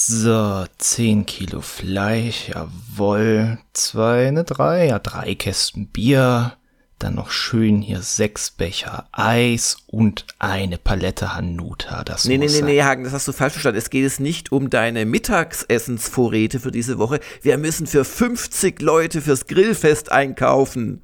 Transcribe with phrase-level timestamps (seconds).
[0.00, 3.58] So, 10 Kilo Fleisch, jawohl.
[3.72, 6.52] Zwei, ne, drei, ja, drei Kästen Bier.
[7.00, 12.04] Dann noch schön hier sechs Becher Eis und eine Palette Hanuta.
[12.04, 13.78] Das nee, muss nee, nee, nee, Hagen, das hast du falsch verstanden.
[13.78, 17.18] Es geht es nicht um deine Mittagsessensvorräte für diese Woche.
[17.42, 21.02] Wir müssen für 50 Leute fürs Grillfest einkaufen.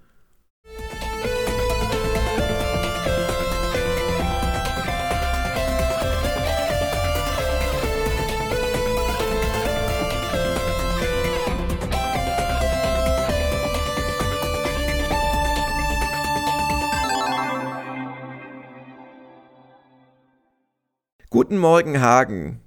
[21.34, 22.60] Guten Morgen, Hagen.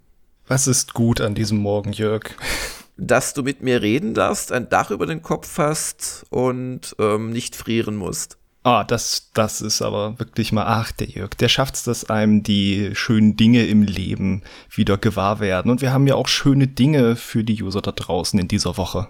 [0.45, 2.35] Was ist gut an diesem Morgen, Jörg?
[2.97, 7.55] Dass du mit mir reden darfst, ein Dach über den Kopf hast und ähm, nicht
[7.55, 8.37] frieren musst.
[8.63, 12.93] Ah, das, das ist aber wirklich mal, ach, der Jörg, der schafft's, dass einem die
[12.93, 15.71] schönen Dinge im Leben wieder gewahr werden.
[15.71, 19.07] Und wir haben ja auch schöne Dinge für die User da draußen in dieser Woche.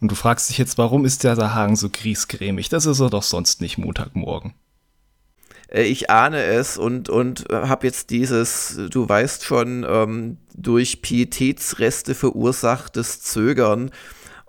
[0.00, 2.68] Und du fragst dich jetzt, warum ist der Hagen so griesgrämig?
[2.68, 4.54] Das ist er doch sonst nicht Montagmorgen.
[5.68, 12.14] Äh, ich ahne es und, und habe jetzt dieses, du weißt schon, ähm, durch Pietätsreste
[12.14, 13.90] verursachtes Zögern,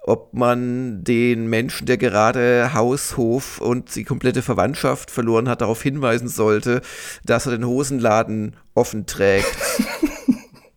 [0.02, 5.84] ob man den Menschen, der gerade Haus, Hof und die komplette Verwandtschaft verloren hat, darauf
[5.84, 6.82] hinweisen sollte,
[7.26, 9.56] dass er den Hosenladen offen trägt.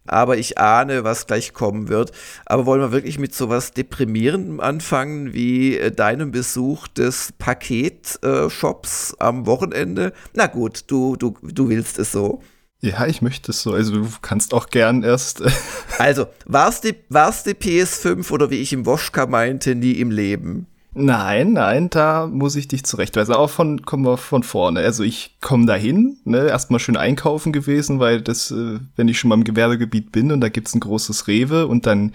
[0.07, 2.13] aber ich ahne, was gleich kommen wird.
[2.47, 9.23] Aber wollen wir wirklich mit sowas Deprimierendem anfangen, wie äh, deinem Besuch des Paketshops äh,
[9.23, 10.13] am Wochenende?
[10.35, 12.43] Na gut, du, du, du willst es so.
[12.81, 13.73] Ja, ich möchte es so.
[13.73, 15.41] Also du kannst auch gern erst.
[15.41, 15.51] Äh
[15.99, 20.67] also, war's die, war's die PS5 oder wie ich im Woschka meinte, nie im Leben?
[20.95, 23.35] Nein, nein, da muss ich dich zurechtweisen.
[23.35, 24.81] Auch von kommen wir von vorne.
[24.81, 29.29] Also ich komme dahin, ne, erstmal schön einkaufen gewesen, weil das, äh, wenn ich schon
[29.29, 32.13] mal im Gewerbegebiet bin und da gibt's ein großes Rewe und dann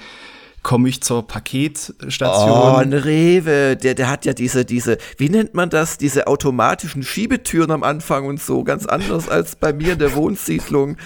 [0.61, 2.51] komme ich zur Paketstation.
[2.51, 7.03] Oh, ein Rewe, der, der hat ja diese, diese, wie nennt man das, diese automatischen
[7.03, 10.97] Schiebetüren am Anfang und so, ganz anders als bei mir in der Wohnsiedlung.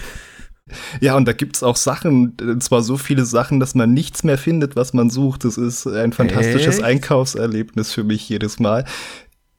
[1.00, 4.38] Ja, und da gibt's auch Sachen, und zwar so viele Sachen, dass man nichts mehr
[4.38, 5.44] findet, was man sucht.
[5.44, 6.84] Das ist ein fantastisches Echt?
[6.84, 8.84] Einkaufserlebnis für mich jedes Mal.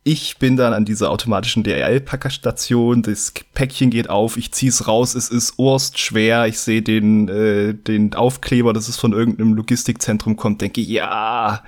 [0.05, 5.29] Ich bin dann an dieser automatischen DRL-Packerstation, das Päckchen geht auf, ich zieh's raus, es
[5.29, 10.81] ist urstschwer, ich sehe den, äh, den Aufkleber, dass es von irgendeinem Logistikzentrum kommt, denke,
[10.81, 11.63] ja,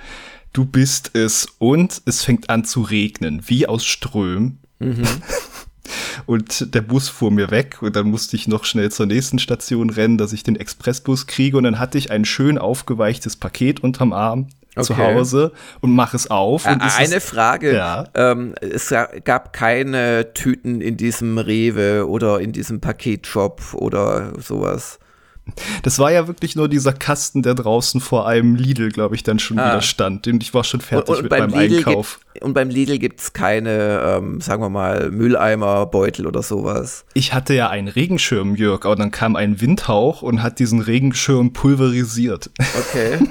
[0.52, 1.48] du bist es.
[1.58, 4.58] Und es fängt an zu regnen, wie aus Strömen.
[6.26, 9.90] Und der Bus fuhr mir weg und dann musste ich noch schnell zur nächsten Station
[9.90, 14.12] rennen, dass ich den Expressbus kriege und dann hatte ich ein schön aufgeweichtes Paket unterm
[14.12, 14.48] Arm
[14.80, 15.14] zu Okay.
[15.14, 16.66] Hause und mache es auf.
[16.66, 17.74] Und Ä- es Eine ist, Frage.
[17.74, 18.04] Ja.
[18.14, 24.98] Ähm, es ga- gab keine Tüten in diesem Rewe oder in diesem Paketshop oder sowas.
[25.82, 29.38] Das war ja wirklich nur dieser Kasten, der draußen vor einem Lidl, glaube ich, dann
[29.38, 29.68] schon Ah.
[29.70, 30.26] wieder stand.
[30.26, 32.20] Und ich war schon fertig mit meinem Lidl Einkauf.
[32.32, 37.04] Gibt, und beim Lidl gibt es keine, ähm, sagen wir mal, Mülleimerbeutel oder sowas.
[37.14, 41.52] Ich hatte ja einen Regenschirm, Jörg, aber dann kam ein Windhauch und hat diesen Regenschirm
[41.52, 42.50] pulverisiert.
[42.78, 43.18] Okay.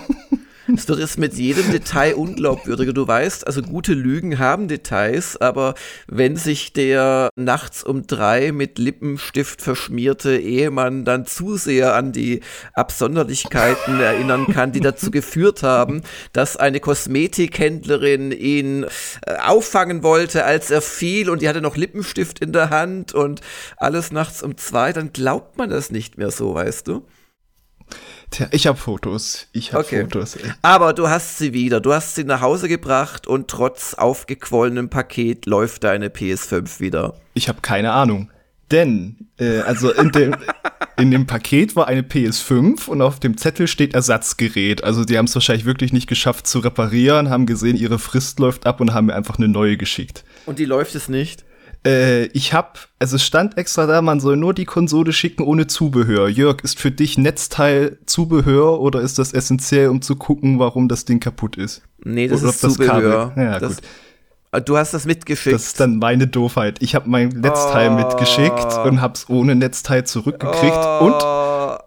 [0.74, 2.92] Es wird mit jedem Detail unglaubwürdiger.
[2.92, 5.76] Du weißt, also gute Lügen haben Details, aber
[6.08, 12.42] wenn sich der nachts um drei mit Lippenstift verschmierte Ehemann dann zu sehr an die
[12.74, 16.02] Absonderlichkeiten erinnern kann, die dazu geführt haben,
[16.34, 22.40] dass eine Kosmetikhändlerin ihn äh, auffangen wollte, als er fiel und die hatte noch Lippenstift
[22.40, 23.42] in der Hand und
[23.78, 27.06] alles nachts um zwei, dann glaubt man das nicht mehr so, weißt du?
[28.32, 29.48] Tja, ich habe Fotos.
[29.54, 30.02] Ich habe Okay.
[30.02, 30.38] Fotos.
[30.62, 31.80] Aber du hast sie wieder.
[31.80, 37.16] Du hast sie nach Hause gebracht und trotz aufgequollenem Paket läuft deine PS5 wieder.
[37.34, 38.32] Ich habe keine Ahnung.
[38.72, 40.36] Denn, äh, also in dem,
[40.98, 44.84] in dem Paket war eine PS5 und auf dem Zettel steht Ersatzgerät.
[44.84, 48.66] Also die haben es wahrscheinlich wirklich nicht geschafft zu reparieren, haben gesehen, ihre Frist läuft
[48.66, 50.24] ab und haben mir einfach eine neue geschickt.
[50.48, 51.46] Und die läuft es nicht?
[51.86, 55.68] Äh, ich hab, also es stand extra da, man soll nur die Konsole schicken ohne
[55.68, 56.28] Zubehör.
[56.28, 61.06] Jörg, ist für dich Netzteil Zubehör oder ist das essentiell, um zu gucken, warum das
[61.06, 61.82] Ding kaputt ist?
[62.04, 63.30] Nee, das Oder ist das Zubehör.
[63.30, 63.86] Kabel- Ja, das, gut.
[64.52, 65.54] Ah, Du hast das mitgeschickt.
[65.54, 66.82] Das ist dann meine Doofheit.
[66.82, 67.96] Ich habe mein Netzteil Oh.
[67.96, 71.80] mitgeschickt und hab's ohne Netzteil zurückgekriegt oh, Und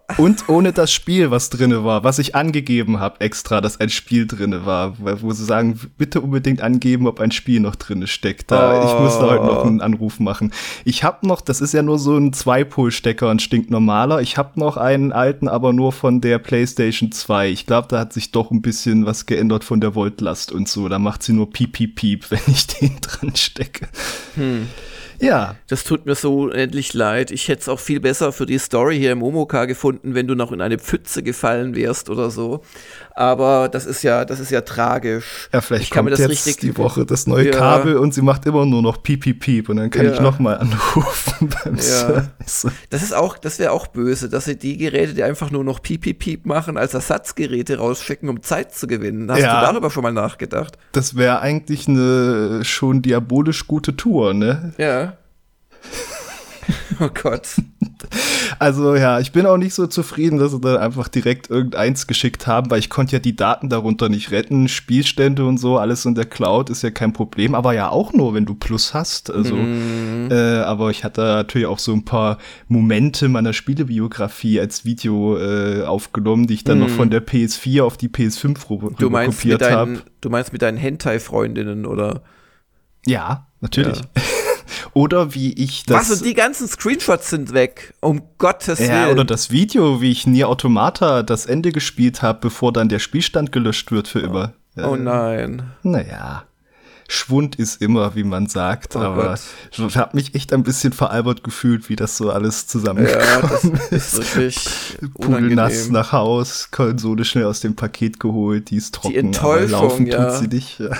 [0.47, 4.65] ohne das Spiel, was drinne war, was ich angegeben habe extra, dass ein Spiel drinne
[4.65, 8.51] war, wo sie sagen, bitte unbedingt angeben, ob ein Spiel noch drinne steckt.
[8.51, 10.51] Da, Ich muss da heute noch einen Anruf machen.
[10.83, 14.21] Ich habe noch, das ist ja nur so ein Zwei-Pol-Stecker, ein stinknormaler.
[14.21, 17.49] Ich habe noch einen alten, aber nur von der PlayStation 2.
[17.49, 20.89] Ich glaube, da hat sich doch ein bisschen was geändert von der Voltlast und so.
[20.89, 23.87] Da macht sie nur piep, piep, piep, wenn ich den dran stecke.
[25.21, 25.55] Ja.
[25.67, 27.31] Das tut mir so unendlich leid.
[27.31, 30.35] Ich hätte es auch viel besser für die Story hier im Omoka gefunden, wenn du
[30.35, 32.61] noch in eine Pfütze gefallen wärst oder so.
[33.15, 35.49] Aber das ist ja, das ist ja tragisch.
[35.53, 37.51] Ja, vielleicht ich kommt jetzt richtig die Woche das neue Ja.
[37.51, 40.13] Kabel und sie macht immer nur noch piep, piep, piep und dann kann Ja.
[40.13, 41.81] ich nochmal anrufen beim Ja.
[41.81, 42.67] Service.
[42.89, 45.81] Das ist auch, das wäre auch böse, dass sie die Geräte, die einfach nur noch
[45.81, 49.29] piep, piep, piep machen, als Ersatzgeräte rausschicken, um Zeit zu gewinnen.
[49.29, 49.59] Hast Ja.
[49.59, 50.77] du darüber schon mal nachgedacht?
[50.93, 54.73] Das wäre eigentlich eine schon diabolisch gute Tour, ne?
[54.77, 55.08] Ja.
[56.99, 57.47] oh Gott.
[58.59, 62.45] Also ja, ich bin auch nicht so zufrieden, dass sie dann einfach direkt irgendeins geschickt
[62.47, 64.67] haben, weil ich konnte ja die Daten darunter nicht retten.
[64.67, 68.33] Spielstände und so, alles in der Cloud ist ja kein Problem, aber ja auch nur,
[68.33, 69.31] wenn du Plus hast.
[69.31, 70.29] Also, Mhm.
[70.31, 72.37] äh, aber ich hatte natürlich auch so ein paar
[72.67, 77.97] Momente meiner Spielebiografie als Video äh, aufgenommen, die ich dann noch von der PS4 auf
[77.97, 78.95] die PS5 rüber Mhm.
[78.99, 80.01] Du meinst, kopiert habe.
[80.21, 82.21] du meinst mit deinen Hentai-Freundinnen oder?
[83.05, 84.01] Ja, natürlich.
[84.93, 86.09] Oder wie ich das.
[86.09, 86.19] Was?
[86.21, 87.93] Und die ganzen Screenshots sind weg.
[88.01, 89.11] Um Gottes Ja, Willen.
[89.13, 93.51] oder das Video, wie ich Nier Automata das Ende gespielt habe, bevor dann der Spielstand
[93.51, 94.53] gelöscht wird für immer.
[94.81, 95.63] oh nein.
[95.83, 96.43] Naja,
[97.11, 99.87] Schwund ist immer, wie man sagt, Oh aber Gott.
[99.89, 103.25] ich habe mich echt ein bisschen veralbert gefühlt, wie das so alles zusammengekommen
[103.73, 104.35] Ja, das ist.
[104.35, 109.83] wirklich Pudelnass nach Haus, Konsole schnell aus dem Paket geholt, die ist trocken, Enttäuschung, aber
[109.89, 110.29] laufen ja.
[110.29, 110.79] tut sie nicht.
[110.79, 110.91] Ja.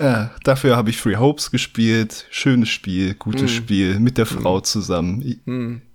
[0.00, 2.26] Ja, dafür habe ich Free Hopes gespielt.
[2.30, 3.48] Schönes Spiel, gutes Hm.
[3.48, 5.22] Spiel, mit der Frau zusammen.
[5.24, 5.38] Ich-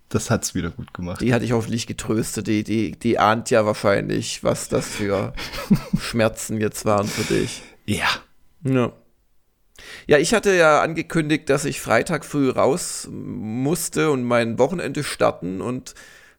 [0.10, 1.20] Das hat's wieder gut gemacht.
[1.22, 2.48] Die hatte ich hoffentlich getröstet.
[2.48, 5.34] Die, die, die ahnt ja wahrscheinlich, was das für
[6.00, 7.62] Schmerzen jetzt waren für dich.
[7.86, 8.08] Ja.
[8.64, 8.94] Ja.
[10.08, 15.62] Ja, ich hatte ja angekündigt, dass ich Freitag früh raus musste und mein Wochenende starten
[15.62, 15.94] und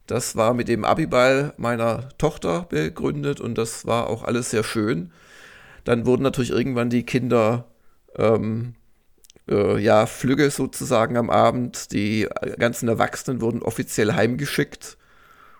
[0.06, 5.12] das war mit dem Abiball meiner Tochter begründet und das war auch alles sehr schön.
[5.88, 7.64] Dann wurden natürlich irgendwann die Kinder
[8.14, 8.74] ähm,
[9.48, 11.92] äh, ja flügge sozusagen am Abend.
[11.92, 14.98] Die ganzen Erwachsenen wurden offiziell heimgeschickt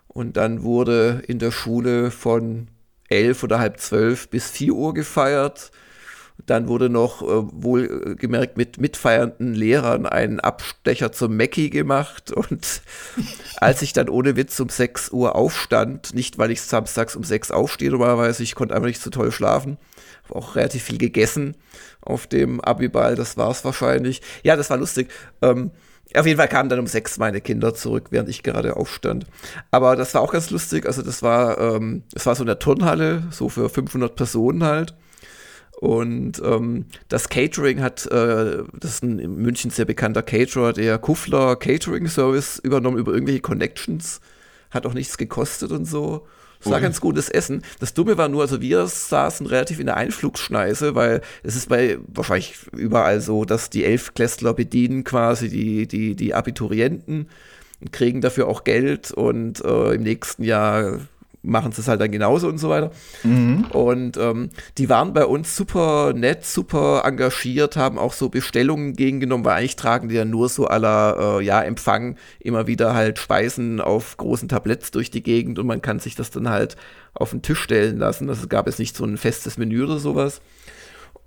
[0.07, 2.69] und dann wurde in der Schule von
[3.09, 5.71] elf oder halb zwölf bis vier Uhr gefeiert.
[6.45, 12.33] Dann wurde noch äh, wohlgemerkt mit mitfeiernden Lehrern ein Abstecher zum Mackie gemacht.
[12.33, 12.83] Und
[13.57, 17.51] als ich dann ohne Witz um 6 Uhr aufstand, nicht weil ich samstags um 6
[17.51, 19.79] aufstehe normalerweise, ich konnte einfach nicht so toll schlafen,
[20.33, 21.57] auch relativ viel gegessen
[22.01, 24.23] auf dem Abiball, das war es wahrscheinlich.
[24.43, 25.11] Ja, das war lustig.
[25.43, 25.71] Ähm,
[26.15, 29.27] auf jeden Fall kamen dann um sechs meine Kinder zurück, während ich gerade aufstand.
[29.71, 30.87] Aber das war auch ganz lustig.
[30.87, 34.95] Also das war, ähm, es war so in der Turnhalle, so für 500 Personen halt.
[35.81, 40.99] Und ähm, das Catering hat, äh, das ist ein in München sehr bekannter Caterer, der
[40.99, 44.21] Kuffler Catering Service übernommen über irgendwelche Connections.
[44.71, 46.27] Hat auch nichts gekostet und so.
[46.61, 47.63] Es war ganz gutes Essen.
[47.79, 51.99] Das Dumme war nur, also wir saßen relativ in der Einflugschneise, weil es ist bei
[52.07, 57.29] wahrscheinlich überall so, dass die Elfklässler bedienen quasi die, die, die Abiturienten
[57.81, 61.01] und kriegen dafür auch Geld und äh, im nächsten Jahr
[61.43, 62.91] machen sie es halt dann genauso und so weiter.
[63.71, 69.45] Und ähm, die waren bei uns super nett, super engagiert, haben auch so Bestellungen gegengenommen,
[69.45, 73.81] weil eigentlich tragen die ja nur so aller äh, ja, Empfang immer wieder halt Speisen
[73.81, 76.77] auf großen Tabletts durch die Gegend und man kann sich das dann halt
[77.15, 78.29] auf den Tisch stellen lassen.
[78.29, 80.41] Also gab es nicht so ein festes Menü oder sowas.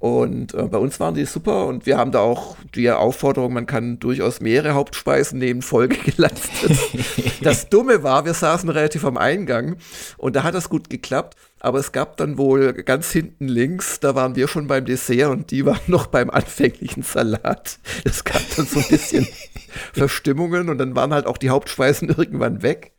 [0.01, 3.67] Und äh, bei uns waren die super und wir haben da auch die Aufforderung, man
[3.67, 6.75] kann durchaus mehrere Hauptspeisen nehmen, Folge gelastet.
[7.43, 9.75] das Dumme war, wir saßen relativ am Eingang
[10.17, 14.15] und da hat das gut geklappt, aber es gab dann wohl ganz hinten links, da
[14.15, 17.77] waren wir schon beim Dessert und die waren noch beim anfänglichen Salat.
[18.03, 19.27] Es gab dann so ein bisschen
[19.93, 22.93] Verstimmungen und dann waren halt auch die Hauptspeisen irgendwann weg.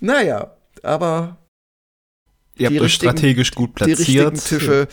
[0.00, 1.36] Naja, aber
[2.56, 4.60] Ihr habt euch strategisch gut die richtigen platziert.
[4.60, 4.88] Tische,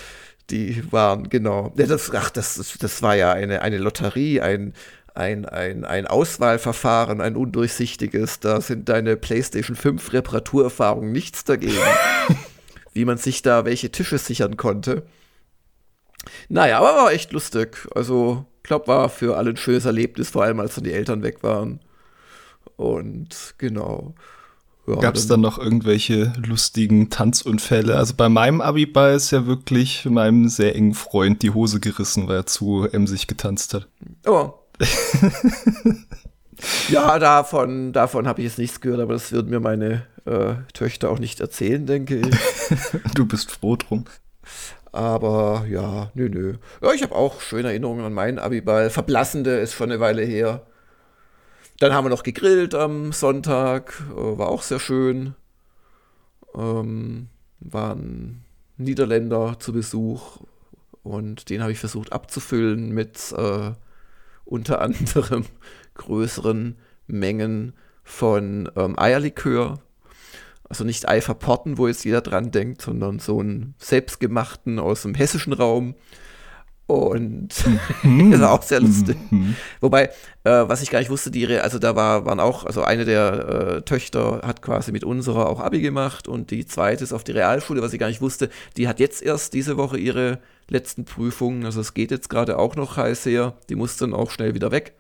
[0.51, 1.74] die waren, genau.
[1.77, 4.74] Ja, das, ach, das, das war ja eine, eine Lotterie, ein,
[5.13, 8.39] ein, ein, ein Auswahlverfahren, ein undurchsichtiges.
[8.39, 11.77] Da sind deine PlayStation 5 Reparaturerfahrungen nichts dagegen.
[12.93, 15.03] wie man sich da welche Tische sichern konnte.
[16.50, 17.88] Naja, aber war echt lustig.
[17.96, 21.43] Also, glaube, war für alle ein schönes Erlebnis, vor allem als dann die Eltern weg
[21.43, 21.79] waren.
[22.75, 24.13] Und genau.
[24.95, 27.95] Ja, Gab es dann noch irgendwelche lustigen Tanzunfälle?
[27.95, 32.38] Also bei meinem Abiball ist ja wirklich meinem sehr engen Freund die Hose gerissen, weil
[32.38, 33.88] er zu emsig getanzt hat.
[34.27, 34.53] Oh.
[36.89, 41.10] ja, davon, davon habe ich jetzt nichts gehört, aber das würden mir meine äh, Töchter
[41.10, 42.36] auch nicht erzählen, denke ich.
[43.15, 44.05] Du bist froh drum.
[44.91, 46.55] Aber ja, nö, nö.
[46.81, 48.89] Ja, ich habe auch schöne Erinnerungen an meinen Abiball.
[48.89, 50.65] Verblassende ist schon eine Weile her.
[51.81, 55.33] Dann haben wir noch gegrillt am Sonntag, äh, war auch sehr schön.
[56.53, 57.27] Ähm,
[57.59, 58.43] waren
[58.77, 60.41] Niederländer zu Besuch
[61.01, 63.71] und den habe ich versucht abzufüllen mit äh,
[64.45, 65.45] unter anderem
[65.95, 67.73] größeren Mengen
[68.03, 69.79] von ähm, Eierlikör.
[70.69, 75.15] Also nicht Ei verpotten, wo jetzt jeder dran denkt, sondern so einen selbstgemachten aus dem
[75.15, 75.95] hessischen Raum.
[76.91, 77.50] Und
[78.03, 78.33] mhm.
[78.33, 79.17] ist auch sehr lustig.
[79.29, 79.55] Mhm.
[79.79, 80.10] Wobei,
[80.43, 83.77] äh, was ich gar nicht wusste, die, also da war, waren auch, also eine der
[83.77, 87.31] äh, Töchter hat quasi mit unserer auch Abi gemacht und die zweite ist auf die
[87.31, 91.65] Realschule, was ich gar nicht wusste, die hat jetzt erst diese Woche ihre letzten Prüfungen,
[91.65, 94.71] also es geht jetzt gerade auch noch heiß her, die musste dann auch schnell wieder
[94.71, 94.93] weg,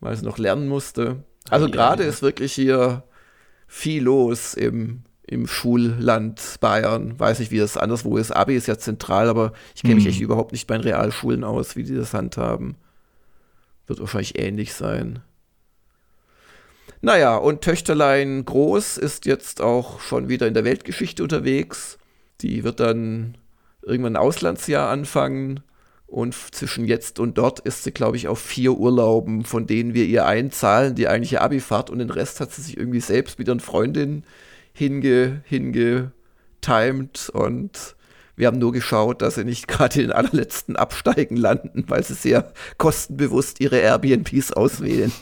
[0.00, 1.24] weil sie noch lernen musste.
[1.50, 2.08] Also gerade ja.
[2.08, 3.02] ist wirklich hier
[3.66, 7.18] viel los im im Schulland Bayern.
[7.18, 8.30] Weiß nicht, wie das anderswo ist.
[8.30, 10.10] Abi ist ja zentral, aber ich kenne mich hm.
[10.10, 12.76] echt überhaupt nicht bei den Realschulen aus, wie die das handhaben.
[13.86, 15.20] Wird wahrscheinlich ähnlich sein.
[17.00, 21.98] Naja, und Töchterlein Groß ist jetzt auch schon wieder in der Weltgeschichte unterwegs.
[22.40, 23.36] Die wird dann
[23.82, 25.60] irgendwann ein Auslandsjahr anfangen.
[26.06, 30.04] Und zwischen jetzt und dort ist sie, glaube ich, auf vier Urlauben, von denen wir
[30.04, 31.90] ihr einzahlen, die eigentliche Abifahrt.
[31.90, 34.24] Und den Rest hat sie sich irgendwie selbst mit ihren Freundinnen
[34.74, 37.96] hinge, hingetimed und
[38.36, 42.14] wir haben nur geschaut, dass sie nicht gerade in den allerletzten Absteigen landen, weil sie
[42.14, 45.12] sehr kostenbewusst ihre Airbnbs auswählen.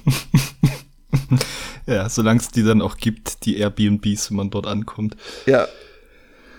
[1.86, 5.16] ja, solange es die dann auch gibt, die Airbnbs, wenn man dort ankommt.
[5.46, 5.68] Ja,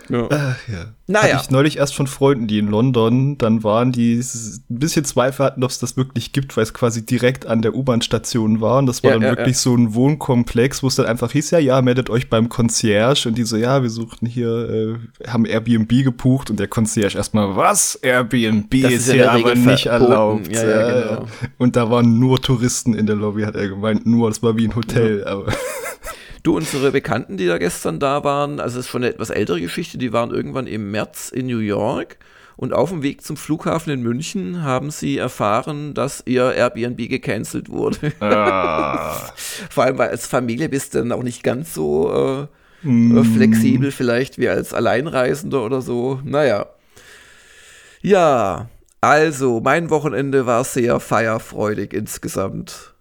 [0.10, 0.28] ja.
[0.30, 0.86] Ach, ja.
[1.06, 1.34] Naja.
[1.34, 5.46] Hatte ich neulich erst von Freunden, die in London dann waren, die ein bisschen Zweifel
[5.46, 8.78] hatten, ob es das wirklich gibt, weil es quasi direkt an der U-Bahn-Station war.
[8.78, 11.52] Und das war ja, dann ja, wirklich so ein Wohnkomplex, wo es dann einfach hieß,
[11.52, 13.28] ja, ja, meldet euch beim Concierge.
[13.28, 16.50] Und die so, ja, wir suchen hier, äh, haben Airbnb gebucht.
[16.50, 17.96] Und der Concierge erstmal, was?
[17.96, 20.48] Airbnb das ist, ist hier aber nicht erlaubt.
[20.48, 21.26] Ja, ja, genau.
[21.58, 24.06] Und da waren nur Touristen in der Lobby, hat er gemeint.
[24.06, 25.26] Nur, das war wie ein Hotel.
[25.26, 25.52] Aber
[26.44, 29.62] Du, unsere Bekannten, die da gestern da waren, also es ist schon eine etwas ältere
[29.62, 32.18] Geschichte, die waren irgendwann im März in New York
[32.58, 37.70] und auf dem Weg zum Flughafen in München haben sie erfahren, dass ihr Airbnb gecancelt
[37.70, 38.14] wurde.
[38.20, 39.16] Ah.
[39.70, 42.50] Vor allem, weil als Familie bist du dann auch nicht ganz so
[42.84, 43.24] äh, mm.
[43.24, 46.20] flexibel vielleicht wie als Alleinreisender oder so.
[46.24, 46.68] Naja.
[48.02, 48.70] Ja,
[49.02, 52.94] also mein Wochenende war sehr feierfreudig insgesamt.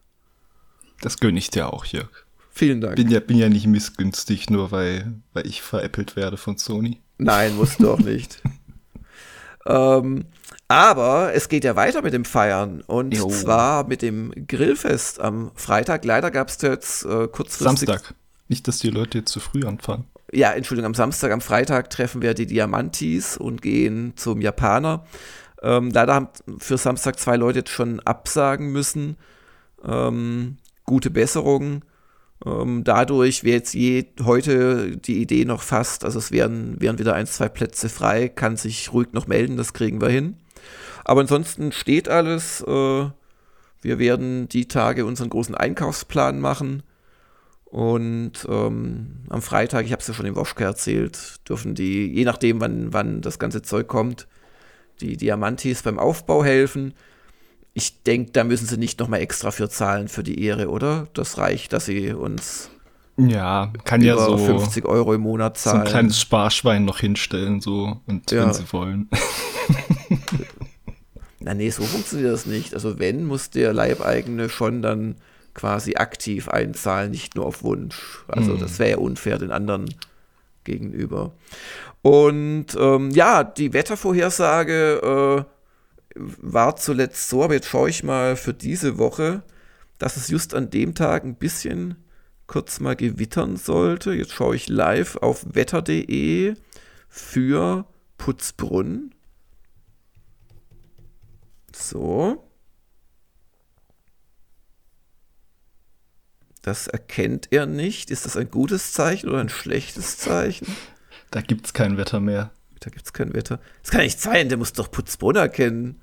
[1.00, 2.24] Das gönne ich dir auch, Jörg.
[2.54, 2.96] Vielen Dank.
[2.96, 7.00] Bin ja, bin ja nicht missgünstig, nur weil, weil ich veräppelt werde von Sony.
[7.16, 8.42] Nein, musst du auch nicht.
[9.66, 10.26] ähm,
[10.68, 13.28] aber es geht ja weiter mit dem Feiern und jo.
[13.28, 16.04] zwar mit dem Grillfest am Freitag.
[16.04, 17.88] Leider gab es jetzt äh, kurzfristig.
[17.88, 18.14] Samstag.
[18.48, 20.04] Nicht, dass die Leute jetzt zu früh anfangen.
[20.30, 25.06] Ja, Entschuldigung, am Samstag, am Freitag treffen wir die Diamantis und gehen zum Japaner.
[25.62, 26.28] Ähm, leider haben
[26.58, 29.16] für Samstag zwei Leute jetzt schon absagen müssen.
[29.84, 31.82] Ähm, gute Besserung.
[32.44, 37.14] Ähm, dadurch wäre jetzt je heute die Idee noch fast, also es wären, wären wieder
[37.14, 40.36] ein, zwei Plätze frei, kann sich ruhig noch melden, das kriegen wir hin.
[41.04, 42.62] Aber ansonsten steht alles.
[42.62, 43.10] Äh,
[43.82, 46.84] wir werden die Tage unseren großen Einkaufsplan machen.
[47.64, 52.24] Und ähm, am Freitag, ich habe es ja schon im Woschke erzählt, dürfen die, je
[52.24, 54.28] nachdem, wann, wann das ganze Zeug kommt,
[55.00, 56.94] die Diamantis beim Aufbau helfen
[57.74, 61.08] ich denke, da müssen sie nicht nochmal extra für zahlen für die Ehre, oder?
[61.14, 62.70] Das reicht, dass sie uns
[63.16, 65.78] ja, kann ja so 50 Euro im Monat zahlen.
[65.78, 68.46] So ein kleines Sparschwein noch hinstellen, so, und ja.
[68.46, 69.08] wenn sie wollen.
[71.40, 72.74] Na nee, so funktioniert das nicht.
[72.74, 75.16] Also wenn, muss der Leibeigene schon dann
[75.54, 78.24] quasi aktiv einzahlen, nicht nur auf Wunsch.
[78.28, 78.60] Also mhm.
[78.60, 79.92] das wäre ja unfair den anderen
[80.64, 81.32] gegenüber.
[82.00, 85.52] Und ähm, ja, die Wettervorhersage äh,
[86.16, 89.42] war zuletzt so, aber jetzt schaue ich mal für diese Woche,
[89.98, 91.96] dass es just an dem Tag ein bisschen
[92.46, 94.12] kurz mal gewittern sollte.
[94.12, 96.54] Jetzt schaue ich live auf wetter.de
[97.08, 97.86] für
[98.18, 99.14] Putzbrunn.
[101.74, 102.48] So.
[106.62, 108.10] Das erkennt er nicht.
[108.10, 110.76] Ist das ein gutes Zeichen oder ein schlechtes Zeichen?
[111.30, 112.52] Da gibt es kein Wetter mehr.
[112.82, 113.60] Da gibt es kein Wetter.
[113.82, 116.00] Das kann nicht sein, der muss doch Putzbrunn kennen.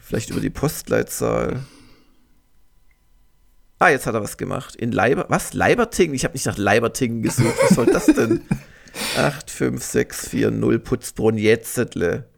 [0.00, 1.64] Vielleicht über die Postleitzahl.
[3.78, 4.76] Ah, jetzt hat er was gemacht.
[4.76, 5.24] In Leiber.
[5.28, 5.54] Was?
[5.54, 6.14] Leibertingen?
[6.14, 7.56] Ich habe nicht nach Leibertingen gesucht.
[7.62, 8.42] Was soll das denn?
[9.16, 12.28] 8, 5, 6, 4, 0 Putzbrunn Jetzetle.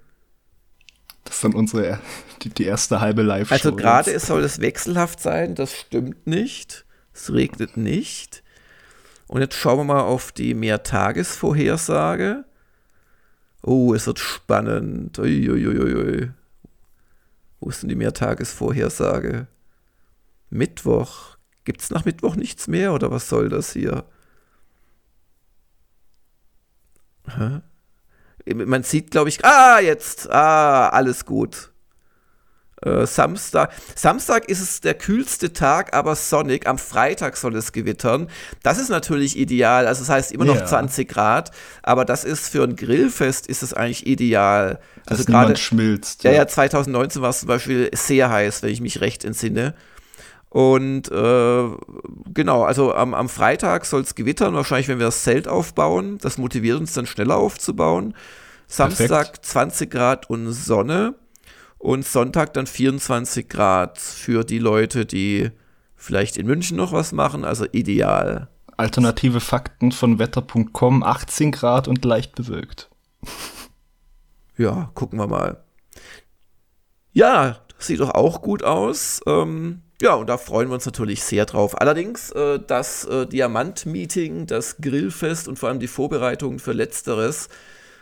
[1.24, 2.00] Das ist dann unsere
[2.42, 3.54] die, die erste halbe Live-Show.
[3.54, 6.84] Also gerade soll es wechselhaft sein, das stimmt nicht.
[7.12, 8.42] Es regnet nicht.
[9.26, 12.44] Und jetzt schauen wir mal auf die Mehrtagesvorhersage.
[13.62, 15.18] Oh, es wird spannend.
[15.18, 16.30] Uiuiuiui.
[17.60, 19.46] Wo ist denn die Mehrtagesvorhersage?
[20.50, 21.36] Mittwoch.
[21.64, 24.04] Gibt es nach Mittwoch nichts mehr oder was soll das hier?
[27.26, 27.60] Hä?
[28.54, 31.70] man sieht, glaube ich, ah, jetzt, ah, alles gut.
[32.82, 33.72] Äh, Samstag.
[33.96, 36.66] Samstag ist es der kühlste Tag, aber sonnig.
[36.68, 38.28] Am Freitag soll es gewittern.
[38.62, 39.86] Das ist natürlich ideal.
[39.86, 40.66] Also das heißt immer noch ja.
[40.66, 41.50] 20 Grad,
[41.82, 44.78] aber das ist für ein Grillfest ist es eigentlich ideal.
[45.06, 46.22] Also gerade schmilzt.
[46.22, 49.74] Ja, ja, 2019 war es zum Beispiel sehr heiß, wenn ich mich recht entsinne.
[50.50, 51.68] Und äh,
[52.32, 56.18] genau, also am, am Freitag soll es gewittern, wahrscheinlich, wenn wir das Zelt aufbauen.
[56.18, 58.14] Das motiviert uns dann schneller aufzubauen.
[58.66, 59.46] Samstag Perfekt.
[59.46, 61.14] 20 Grad und Sonne
[61.78, 65.50] und Sonntag dann 24 Grad für die Leute, die
[65.96, 68.48] vielleicht in München noch was machen, also ideal.
[68.76, 72.90] Alternative Fakten von wetter.com, 18 Grad und leicht bewölkt.
[74.60, 75.62] Ja, gucken wir mal.
[77.12, 79.20] Ja, sieht doch auch gut aus.
[79.24, 81.80] Ähm, ja, und da freuen wir uns natürlich sehr drauf.
[81.80, 87.48] Allerdings, äh, das äh, Diamant-Meeting, das Grillfest und vor allem die Vorbereitungen für Letzteres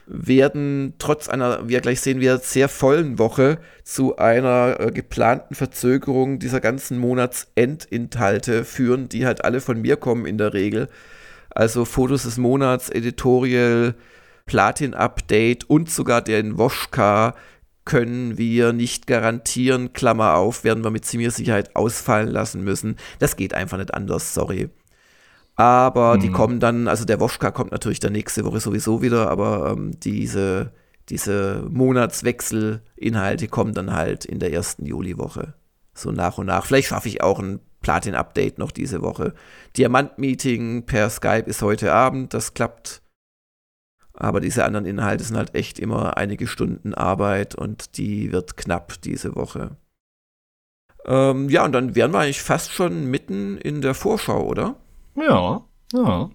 [0.07, 5.55] werden trotz einer, wie ihr gleich sehen werdet, sehr vollen Woche zu einer äh, geplanten
[5.55, 10.89] Verzögerung dieser ganzen Monatsendinhalte führen, die halt alle von mir kommen in der Regel.
[11.51, 13.95] Also Fotos des Monats, Editorial,
[14.47, 17.35] Platin-Update und sogar den Woschka
[17.85, 22.97] können wir nicht garantieren, Klammer auf, werden wir mit ziemlicher Sicherheit ausfallen lassen müssen.
[23.19, 24.69] Das geht einfach nicht anders, sorry.
[25.57, 26.21] Aber hm.
[26.21, 29.99] die kommen dann, also der Woschka kommt natürlich dann nächste Woche sowieso wieder, aber ähm,
[30.01, 30.73] diese,
[31.09, 35.55] diese Monatswechselinhalte kommen dann halt in der ersten Juliwoche.
[35.95, 36.67] So nach und nach.
[36.67, 39.33] Vielleicht schaffe ich auch ein Platin-Update noch diese Woche.
[39.79, 43.01] Diamant-Meeting per Skype ist heute Abend, das klappt.
[44.13, 49.01] Aber diese anderen Inhalte sind halt echt immer einige Stunden Arbeit und die wird knapp
[49.03, 49.77] diese Woche.
[51.05, 54.77] Ähm, ja, und dann wären wir eigentlich fast schon mitten in der Vorschau, oder?
[55.17, 56.31] Ja, ja.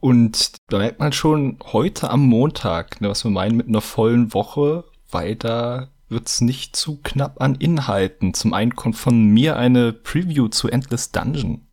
[0.00, 4.32] Und da merkt man schon heute am Montag, ne, was wir meinen mit einer vollen
[4.32, 8.34] Woche, weil da wird's nicht zu knapp an Inhalten.
[8.34, 11.66] Zum einen kommt von mir eine Preview zu Endless Dungeon.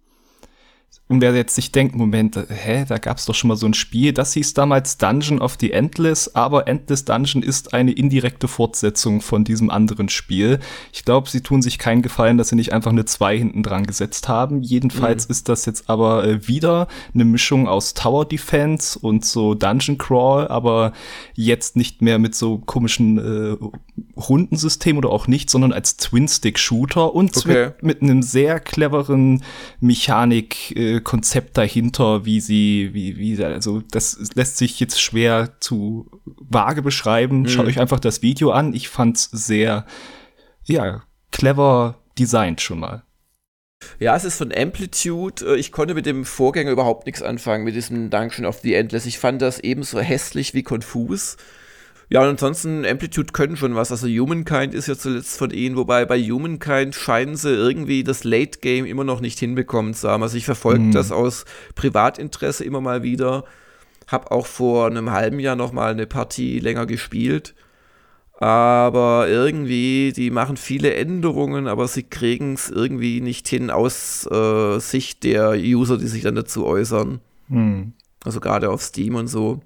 [1.10, 4.12] Und wer jetzt sich denkt, Moment, hä, da gab's doch schon mal so ein Spiel,
[4.12, 9.46] das hieß damals Dungeon of the Endless, aber Endless Dungeon ist eine indirekte Fortsetzung von
[9.46, 10.60] diesem anderen Spiel.
[10.91, 13.86] Ich glaube, sie tun sich keinen Gefallen, dass sie nicht einfach eine 2 hinten dran
[13.86, 14.63] gesetzt haben.
[14.63, 15.32] Jedenfalls mhm.
[15.32, 20.50] ist das jetzt aber äh, wieder eine Mischung aus Tower Defense und so Dungeon Crawl,
[20.50, 20.91] aber
[21.36, 23.56] jetzt nicht mehr mit so komischen äh,
[24.20, 27.72] Rundensystem oder auch nicht, sondern als Twin-Stick-Shooter und okay.
[27.82, 29.41] mit, mit einem sehr cleveren
[29.80, 36.10] Mechanik- äh, Konzept dahinter, wie sie, wie, wie, also das lässt sich jetzt schwer zu
[36.26, 37.42] vage beschreiben.
[37.42, 37.48] Mhm.
[37.50, 38.74] Schaut euch einfach das Video an.
[38.74, 39.86] Ich fand's sehr,
[40.66, 43.04] ja, clever designt schon mal.
[44.00, 45.46] Ja, es ist von Amplitude.
[45.46, 49.06] Äh, ich konnte mit dem Vorgänger überhaupt nichts anfangen, mit diesem Dungeon of the Endless.
[49.06, 51.38] Ich fand das ebenso hässlich wie konfus.
[52.10, 53.91] Ja, und ansonsten Amplitude können schon was.
[53.91, 58.60] Also Humankind ist ja zuletzt von ihnen, wobei bei Humankind scheinen sie irgendwie das Late
[58.60, 60.24] Game immer noch nicht hinbekommen zu haben.
[60.24, 60.91] Also ich verfolge mhm.
[60.93, 61.43] das aus
[61.76, 63.43] Privatinteresse immer mal wieder.
[64.08, 67.56] Hab auch vor einem halben Jahr noch mal eine Partie länger gespielt.
[68.39, 74.80] Aber irgendwie, die machen viele Änderungen, aber sie kriegen es irgendwie nicht hin aus äh,
[74.80, 77.20] Sicht der User, die sich dann dazu äußern.
[77.50, 77.93] Mhm.
[78.24, 79.62] Also gerade auf Steam und so.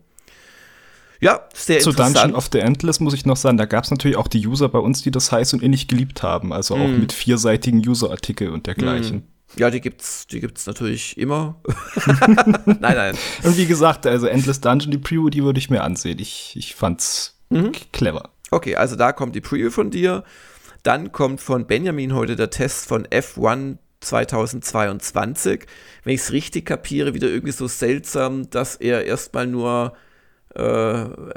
[1.21, 2.17] Ja, sehr Zu interessant.
[2.17, 4.67] Dungeon of the Endless muss ich noch sagen, da gab es natürlich auch die User
[4.69, 6.51] bei uns, die das heiß und ähnlich geliebt haben.
[6.51, 6.99] Also auch mm.
[6.99, 9.17] mit vierseitigen User-Artikel und dergleichen.
[9.17, 9.59] Mm.
[9.59, 11.61] Ja, die gibt's, die gibt's natürlich immer.
[12.65, 13.15] nein, nein.
[13.43, 16.17] Und wie gesagt, also Endless Dungeon, die Preview, die würde ich mir ansehen.
[16.19, 17.71] Ich, ich fand's mhm.
[17.91, 18.29] clever.
[18.49, 20.23] Okay, also da kommt die Preview von dir.
[20.83, 25.67] Dann kommt von Benjamin heute der Test von F1 2022.
[26.03, 29.93] Wenn ich es richtig kapiere, wieder irgendwie so seltsam, dass er erstmal nur
[30.55, 30.61] äh,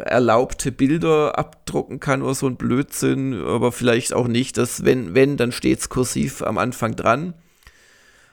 [0.02, 4.58] erlaubte Bilder abdrucken kann oder so ein Blödsinn, aber vielleicht auch nicht.
[4.58, 7.34] Dass wenn, wenn, dann steht es kursiv am Anfang dran.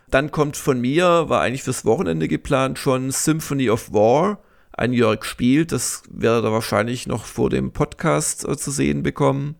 [0.09, 4.39] Dann kommt von mir, war eigentlich fürs Wochenende geplant, schon Symphony of War,
[4.73, 5.71] ein Jörg spielt.
[5.71, 9.55] Das werdet ihr wahrscheinlich noch vor dem Podcast äh, zu sehen bekommen.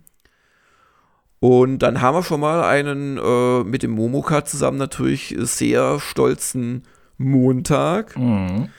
[1.40, 6.84] Und dann haben wir schon mal einen äh, mit dem Momoka zusammen natürlich sehr stolzen
[7.18, 8.16] Montag.
[8.18, 8.70] Mhm.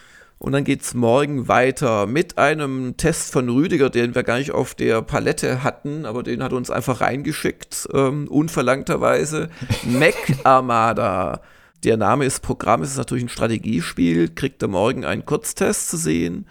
[0.42, 4.50] Und dann geht es morgen weiter mit einem Test von Rüdiger, den wir gar nicht
[4.50, 9.50] auf der Palette hatten, aber den hat uns einfach reingeschickt, ähm, unverlangterweise.
[9.84, 11.42] Mac Armada.
[11.84, 15.96] Der Name ist Programm, es ist natürlich ein Strategiespiel, kriegt er morgen einen Kurztest zu
[15.96, 16.48] sehen.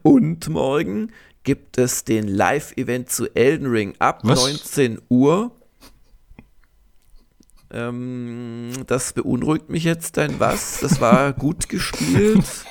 [0.00, 1.12] Und morgen
[1.44, 4.42] gibt es den Live-Event zu Elden Ring ab Was?
[4.42, 5.50] 19 Uhr.
[7.70, 10.80] Ähm, das beunruhigt mich jetzt dein was.
[10.80, 12.44] Das war gut gespielt.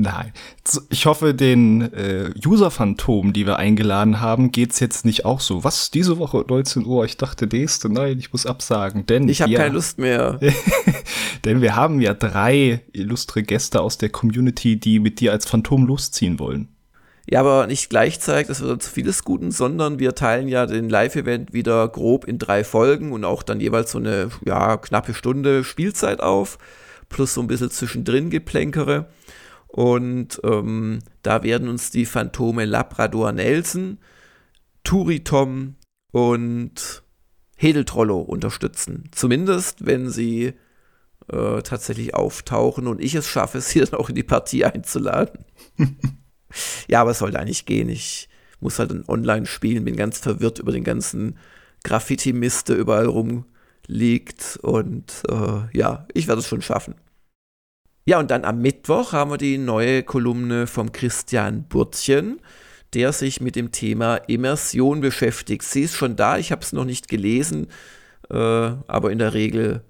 [0.00, 0.32] Nein.
[0.90, 5.64] Ich hoffe, den äh, User-Phantom, die wir eingeladen haben, geht's jetzt nicht auch so.
[5.64, 5.90] Was?
[5.90, 7.04] Diese Woche 19 Uhr?
[7.04, 7.88] Ich dachte nächste.
[7.88, 9.06] Nein, ich muss absagen.
[9.06, 10.38] Denn ich habe keine Lust mehr.
[11.44, 15.84] denn wir haben ja drei illustre Gäste aus der Community, die mit dir als Phantom
[15.84, 16.68] losziehen wollen.
[17.30, 21.52] Ja, aber nicht gleichzeitig, das wird zu vieles Guten, sondern wir teilen ja den Live-Event
[21.52, 26.20] wieder grob in drei Folgen und auch dann jeweils so eine ja, knappe Stunde Spielzeit
[26.20, 26.58] auf,
[27.10, 29.10] plus so ein bisschen zwischendrin Geplänkere.
[29.66, 33.98] Und ähm, da werden uns die Phantome Labrador Nelson,
[34.82, 35.76] Turitom
[36.12, 37.02] und
[37.56, 39.10] Hedeltrollo unterstützen.
[39.12, 40.54] Zumindest, wenn sie
[41.30, 45.44] äh, tatsächlich auftauchen und ich es schaffe, sie dann auch in die Partie einzuladen.
[46.88, 47.88] ja, aber es sollte eigentlich gehen.
[47.88, 48.28] Ich
[48.60, 51.38] muss halt online spielen, bin ganz verwirrt über den ganzen
[51.84, 54.58] Graffiti-Mist, der überall rumliegt.
[54.62, 56.94] Und äh, ja, ich werde es schon schaffen.
[58.06, 62.40] Ja, und dann am Mittwoch haben wir die neue Kolumne vom Christian Burtchen,
[62.94, 65.62] der sich mit dem Thema Immersion beschäftigt.
[65.62, 67.66] Sie ist schon da, ich habe es noch nicht gelesen,
[68.30, 69.82] äh, aber in der Regel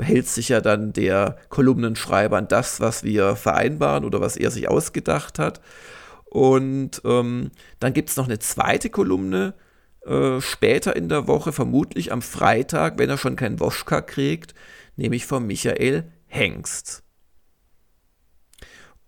[0.00, 4.68] hält sich ja dann der Kolumnenschreiber an das, was wir vereinbaren oder was er sich
[4.68, 5.60] ausgedacht hat.
[6.24, 9.54] Und ähm, dann gibt es noch eine zweite Kolumne
[10.06, 14.54] äh, später in der Woche, vermutlich am Freitag, wenn er schon keinen Woschka kriegt,
[14.96, 17.02] nämlich von Michael Hengst.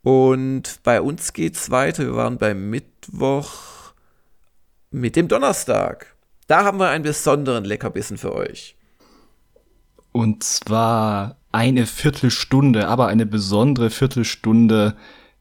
[0.03, 2.05] Und bei uns geht's weiter.
[2.05, 3.95] Wir waren beim Mittwoch
[4.91, 6.17] mit dem Donnerstag.
[6.49, 8.77] Da haben wir einen besonderen Leckerbissen für euch.
[10.12, 14.96] Und zwar eine Viertelstunde, aber eine besondere Viertelstunde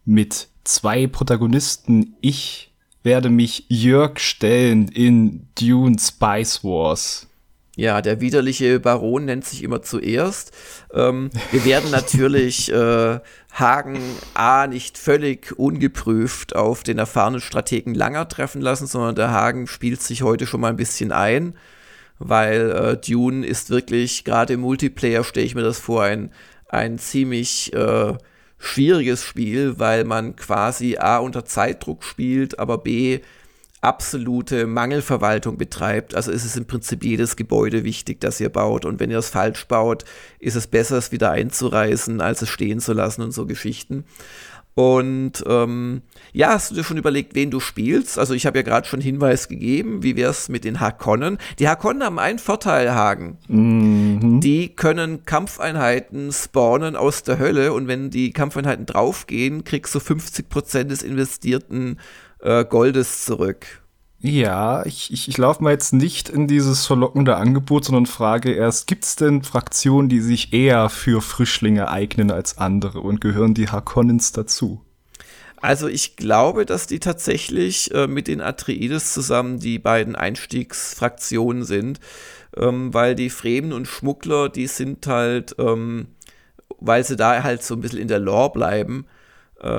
[0.06, 2.16] mit zwei Protagonisten.
[2.22, 7.28] Ich werde mich Jörg stellen in Dune Spice Wars.
[7.78, 10.52] Ja, der widerliche Baron nennt sich immer zuerst.
[10.94, 13.20] Ähm, wir werden natürlich äh,
[13.54, 14.00] Hagen
[14.34, 20.02] A nicht völlig ungeprüft auf den erfahrenen Strategen Langer treffen lassen, sondern der Hagen spielt
[20.02, 21.56] sich heute schon mal ein bisschen ein,
[22.24, 26.32] weil äh, Dune ist wirklich, gerade im Multiplayer stelle ich mir das vor, ein,
[26.70, 28.14] ein ziemlich äh,
[28.58, 33.22] schwieriges Spiel, weil man quasi A unter Zeitdruck spielt, aber B
[33.82, 36.14] absolute Mangelverwaltung betreibt.
[36.14, 38.86] Also ist es im Prinzip jedes Gebäude wichtig, das ihr baut.
[38.86, 40.06] Und wenn ihr es falsch baut,
[40.40, 44.06] ist es besser, es wieder einzureißen, als es stehen zu lassen und so Geschichten.
[44.74, 48.18] Und ähm, ja, hast du dir schon überlegt, wen du spielst?
[48.18, 51.40] Also ich habe ja gerade schon Hinweis gegeben, wie wäre es mit den Hakonnen?
[51.60, 53.38] Die Hakonnen haben einen Vorteil, Hagen.
[53.48, 54.40] Mhm.
[54.40, 60.86] Die können Kampfeinheiten spawnen aus der Hölle und wenn die Kampfeinheiten draufgehen, kriegst du 50%
[60.86, 62.00] des investierten
[62.40, 63.81] äh, Goldes zurück.
[64.24, 68.86] Ja, ich, ich, ich laufe mal jetzt nicht in dieses verlockende Angebot, sondern frage erst,
[68.86, 73.70] gibt es denn Fraktionen, die sich eher für Frischlinge eignen als andere und gehören die
[73.70, 74.82] Harkonnens dazu?
[75.58, 82.00] Also ich glaube, dass die tatsächlich äh, mit den Atreides zusammen die beiden Einstiegsfraktionen sind,
[82.56, 86.10] ähm, weil die Fremen und Schmuggler, die sind halt, ähm,
[86.80, 89.06] weil sie da halt so ein bisschen in der Lore bleiben,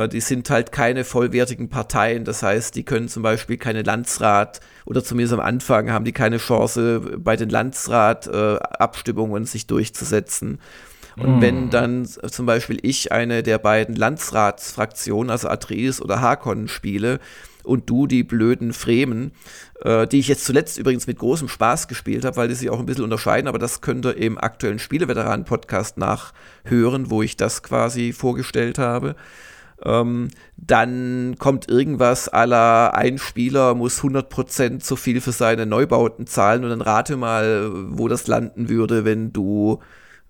[0.09, 2.25] die sind halt keine vollwertigen Parteien.
[2.25, 6.39] Das heißt, die können zum Beispiel keine Landsrat oder zumindest am Anfang haben die keine
[6.39, 10.61] Chance, bei den Landsrat-Abstimmungen äh, sich durchzusetzen.
[11.17, 11.43] Und mm.
[11.43, 17.21] wenn dann zum Beispiel ich eine der beiden Landsratsfraktionen, also Atreides oder Harkonnen spiele,
[17.65, 19.33] und du die blöden Fremen,
[19.83, 22.79] äh, die ich jetzt zuletzt übrigens mit großem Spaß gespielt habe, weil die sich auch
[22.79, 28.13] ein bisschen unterscheiden, aber das könnt ihr im aktuellen Spieleveteranen-Podcast nachhören, wo ich das quasi
[28.13, 29.15] vorgestellt habe.
[29.85, 36.65] Ähm, dann kommt irgendwas aller ein Spieler muss 100% so viel für seine Neubauten zahlen
[36.65, 39.81] und dann rate mal, wo das landen würde, wenn du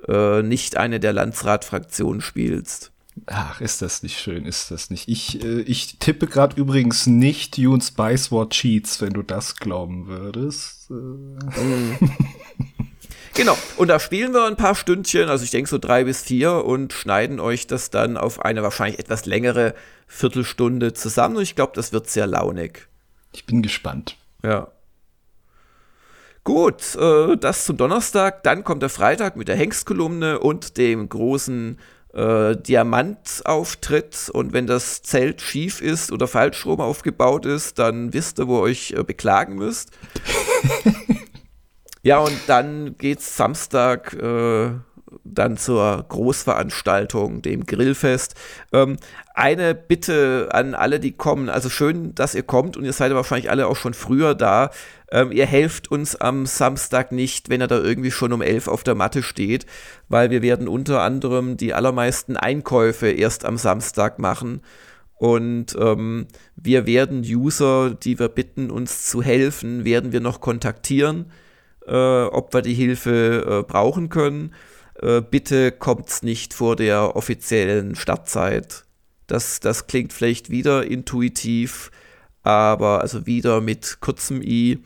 [0.09, 2.93] äh, nicht eine der Landsrat-Fraktionen spielst.
[3.27, 5.07] Ach, ist das nicht schön, ist das nicht.
[5.07, 10.07] Ich, äh, ich tippe gerade übrigens nicht Dune Spice War Cheats, wenn du das glauben
[10.07, 10.91] würdest.
[10.91, 12.07] Äh.
[13.35, 16.66] Genau, und da spielen wir ein paar Stündchen, also ich denke so drei bis vier
[16.66, 19.75] und schneiden euch das dann auf eine wahrscheinlich etwas längere
[20.07, 22.88] Viertelstunde zusammen und ich glaube, das wird sehr launig.
[23.33, 24.18] Ich bin gespannt.
[24.42, 24.68] Ja.
[26.45, 28.42] Gut, äh, das zum Donnerstag.
[28.42, 31.79] Dann kommt der Freitag mit der Hengstkolumne und dem großen
[32.12, 34.29] äh, Diamantauftritt.
[34.33, 38.59] Und wenn das Zelt schief ist oder falsch rum aufgebaut ist, dann wisst ihr, wo
[38.59, 39.92] ihr euch äh, beklagen müsst.
[42.03, 44.71] Ja, und dann geht's Samstag äh,
[45.25, 48.35] dann zur Großveranstaltung, dem Grillfest.
[48.73, 48.97] Ähm,
[49.35, 51.49] eine Bitte an alle, die kommen.
[51.49, 54.71] Also schön, dass ihr kommt und ihr seid wahrscheinlich alle auch schon früher da.
[55.11, 58.83] Ähm, ihr helft uns am Samstag nicht, wenn er da irgendwie schon um elf auf
[58.83, 59.67] der Matte steht,
[60.09, 64.61] weil wir werden unter anderem die allermeisten Einkäufe erst am Samstag machen.
[65.15, 71.27] Und ähm, wir werden User, die wir bitten, uns zu helfen, werden wir noch kontaktieren,
[71.87, 74.55] äh, ob wir die Hilfe äh, brauchen können.
[75.01, 78.85] Äh, bitte kommt's nicht vor der offiziellen Startzeit.
[79.27, 81.90] Das, das klingt vielleicht wieder intuitiv,
[82.42, 84.79] aber also wieder mit kurzem i.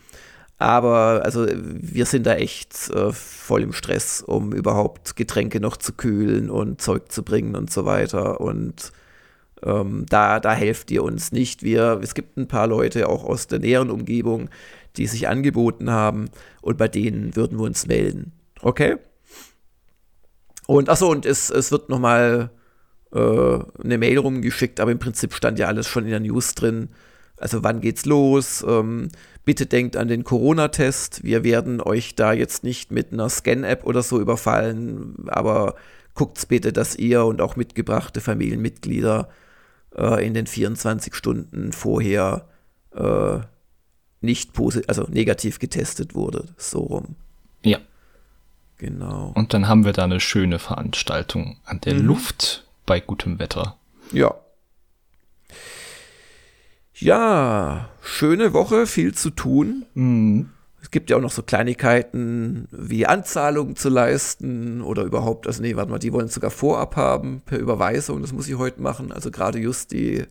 [0.59, 5.93] Aber also wir sind da echt äh, voll im Stress, um überhaupt Getränke noch zu
[5.93, 8.41] kühlen und Zeug zu bringen und so weiter.
[8.41, 8.91] Und
[9.63, 11.61] ähm, da, da helft ihr uns nicht.
[11.61, 14.49] Wir, es gibt ein paar Leute auch aus der näheren Umgebung,
[14.97, 16.29] die sich angeboten haben
[16.61, 18.33] und bei denen würden wir uns melden.
[18.61, 18.97] Okay?
[20.65, 22.51] Und achso, und es, es wird nochmal
[23.13, 26.89] äh, eine Mail rumgeschickt, aber im Prinzip stand ja alles schon in der News drin.
[27.37, 28.65] Also wann geht's los?
[28.67, 29.09] Ähm,
[29.45, 31.23] bitte denkt an den Corona-Test.
[31.23, 35.75] Wir werden euch da jetzt nicht mit einer Scan-App oder so überfallen, aber
[36.15, 39.29] guckt's bitte, dass ihr und auch mitgebrachte Familienmitglieder
[39.95, 42.47] äh, in den 24 Stunden vorher
[42.93, 43.39] äh,
[44.21, 46.45] nicht positiv, also negativ getestet wurde.
[46.57, 47.15] So rum.
[47.63, 47.79] Ja.
[48.77, 49.31] Genau.
[49.35, 52.05] Und dann haben wir da eine schöne Veranstaltung an der mhm.
[52.05, 53.77] Luft bei gutem Wetter.
[54.11, 54.35] Ja.
[56.93, 59.85] Ja, schöne Woche, viel zu tun.
[59.93, 60.49] Mhm.
[60.81, 65.75] Es gibt ja auch noch so Kleinigkeiten wie Anzahlungen zu leisten oder überhaupt, also nee,
[65.75, 69.11] warte mal, die wollen es sogar vorab haben per Überweisung, das muss ich heute machen.
[69.11, 70.23] Also gerade just die,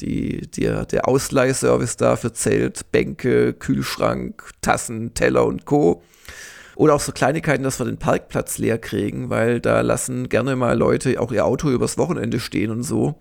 [0.00, 6.02] die, der, der Ausleihservice da für Zelt, Bänke, Kühlschrank, Tassen, Teller und Co.
[6.76, 10.78] Oder auch so Kleinigkeiten, dass wir den Parkplatz leer kriegen, weil da lassen gerne mal
[10.78, 13.20] Leute auch ihr Auto übers Wochenende stehen und so.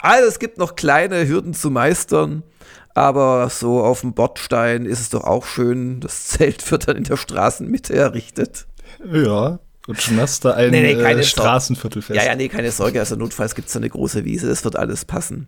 [0.00, 2.42] Also es gibt noch kleine Hürden zu meistern,
[2.94, 6.00] aber so auf dem Bordstein ist es doch auch schön.
[6.00, 8.66] Das Zelt wird dann in der Straßenmitte errichtet.
[9.04, 12.16] Ja, und schon hast du ein nee, nee, äh, Straßenviertelfest.
[12.16, 12.98] Ja, ja, nee, keine Sorge.
[12.98, 14.50] Also notfalls gibt es da eine große Wiese.
[14.50, 15.46] Es wird alles passen.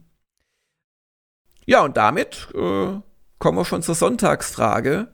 [1.71, 2.99] Ja, und damit äh,
[3.39, 5.07] kommen wir schon zur Sonntagsfrage.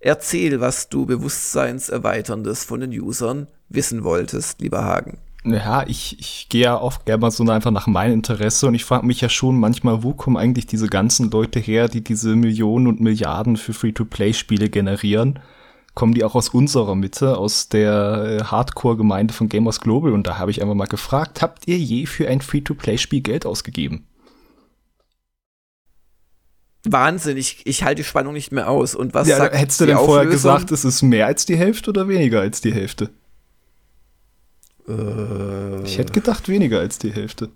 [0.00, 5.18] Erzähl, was du Bewusstseinserweiterndes von den Usern wissen wolltest, lieber Hagen.
[5.44, 8.84] Ja, ich, ich gehe ja oft gerne mal so einfach nach meinem Interesse und ich
[8.84, 12.88] frage mich ja schon manchmal, wo kommen eigentlich diese ganzen Leute her, die diese Millionen
[12.88, 15.38] und Milliarden für Free-to-Play-Spiele generieren?
[15.94, 20.14] Kommen die auch aus unserer Mitte, aus der äh, Hardcore-Gemeinde von Gamers Global?
[20.14, 24.08] Und da habe ich einfach mal gefragt, habt ihr je für ein Free-to-Play-Spiel Geld ausgegeben?
[26.84, 28.94] Wahnsinn, ich, ich halte die Spannung nicht mehr aus.
[28.94, 30.14] Und was ja, sagt Hättest du denn Auflösung?
[30.14, 33.10] vorher gesagt, es ist mehr als die Hälfte oder weniger als die Hälfte?
[34.88, 37.50] Äh, ich hätte gedacht, weniger als die Hälfte.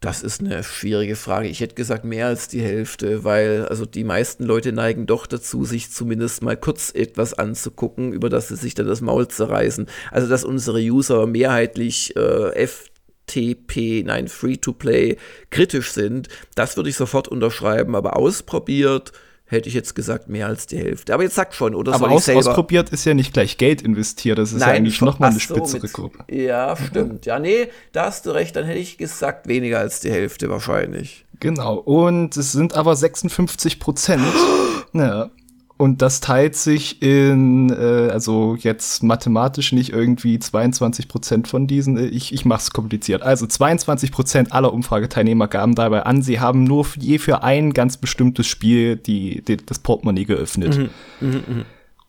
[0.00, 1.48] Das ist eine schwierige Frage.
[1.48, 5.64] Ich hätte gesagt mehr als die Hälfte, weil also die meisten Leute neigen doch dazu,
[5.64, 9.86] sich zumindest mal kurz etwas anzugucken, über das sie sich dann das Maul zerreißen.
[10.10, 12.90] Also dass unsere User mehrheitlich äh, F
[13.26, 15.16] FTP, nein, Free-to-Play
[15.50, 19.12] kritisch sind, das würde ich sofort unterschreiben, aber ausprobiert
[19.48, 21.14] hätte ich jetzt gesagt mehr als die Hälfte.
[21.14, 24.52] Aber jetzt sag schon, oder Aber aus, ausprobiert ist ja nicht gleich Geld investiert, das
[24.52, 26.24] ist Nein, ja eigentlich nochmal eine spitzere so, Gruppe.
[26.34, 27.26] Ja, stimmt.
[27.26, 31.26] Ja, nee, da hast du recht, dann hätte ich gesagt weniger als die Hälfte wahrscheinlich.
[31.38, 34.24] Genau, und es sind aber 56 Prozent.
[34.92, 35.30] ja.
[35.78, 41.98] Und das teilt sich in, äh, also jetzt mathematisch nicht irgendwie 22 Prozent von diesen,
[41.98, 43.22] äh, ich, ich mach's kompliziert.
[43.22, 47.98] Also 22 Prozent aller Umfrageteilnehmer gaben dabei an, sie haben nur je für ein ganz
[47.98, 50.78] bestimmtes Spiel die, die das Portemonnaie geöffnet.
[50.78, 51.64] Mhm, mh, mh.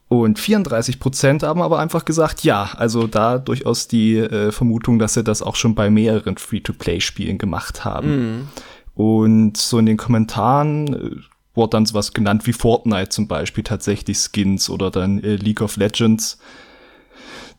[0.10, 5.15] Und 34 Prozent haben aber einfach gesagt, ja, also da durchaus die äh, Vermutung, dass
[5.15, 8.08] sie das auch schon bei mehreren Free-to-Play-Spielen gemacht haben.
[8.15, 8.47] Mhm.
[8.95, 11.15] Und so in den Kommentaren äh,
[11.57, 15.75] wurde dann sowas genannt wie Fortnite zum Beispiel, tatsächlich Skins oder dann äh, League of
[15.75, 16.37] Legends.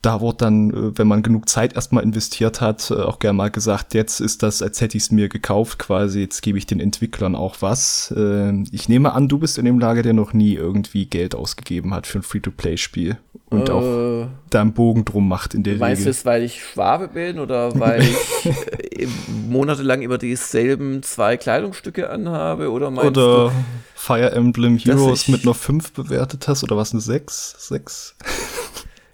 [0.03, 3.51] Da wurde dann, äh, wenn man genug Zeit erstmal investiert hat, äh, auch gerne mal
[3.51, 6.81] gesagt, jetzt ist das, als hätte ich es mir gekauft, quasi, jetzt gebe ich den
[6.81, 8.13] Entwicklern auch was.
[8.17, 11.95] Äh, ich nehme an, du bist in dem Lager, der noch nie irgendwie Geld ausgegeben
[11.95, 13.19] hat für ein Free-to-Play-Spiel
[13.51, 15.87] und äh, auch da einen Bogen drum macht in der Regel.
[15.87, 19.09] Meinst du es, weil ich Schwabe bin oder weil ich
[19.49, 22.71] monatelang immer dieselben zwei Kleidungsstücke anhabe?
[22.71, 23.53] Oder meinst oder du,
[23.95, 27.55] Fire Emblem Heroes mit noch fünf bewertet hast oder was, eine sechs?
[27.59, 28.15] Sechs?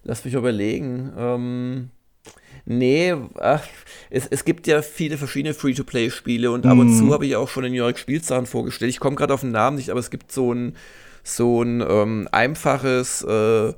[0.05, 1.13] Lass mich überlegen.
[1.17, 1.91] Ähm,
[2.67, 3.65] nee, ach,
[4.11, 6.99] es, es gibt ja viele verschiedene Free-to-Play-Spiele und ab und mm.
[6.99, 8.91] zu habe ich auch schon in New York Spielsachen vorgestellt.
[8.91, 10.77] Ich komme gerade auf den Namen nicht, aber es gibt so ein,
[11.23, 13.73] so ein ähm, einfaches äh,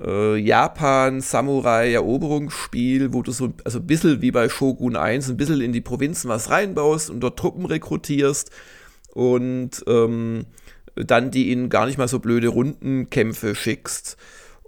[0.00, 5.72] äh, Japan-Samurai-Eroberungsspiel, wo du so also ein bisschen wie bei Shogun 1 ein bisschen in
[5.72, 8.50] die Provinzen was reinbaust und dort Truppen rekrutierst
[9.12, 10.46] und ähm,
[10.94, 14.16] dann die in gar nicht mal so blöde Rundenkämpfe schickst.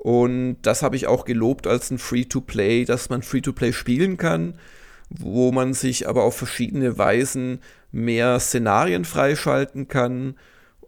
[0.02, 4.54] Und das habe ich auch gelobt als ein Free-to-Play, dass man Free-to-Play spielen kann,
[5.10, 7.60] wo man sich aber auf verschiedene Weisen
[7.92, 10.34] mehr Szenarien freischalten kann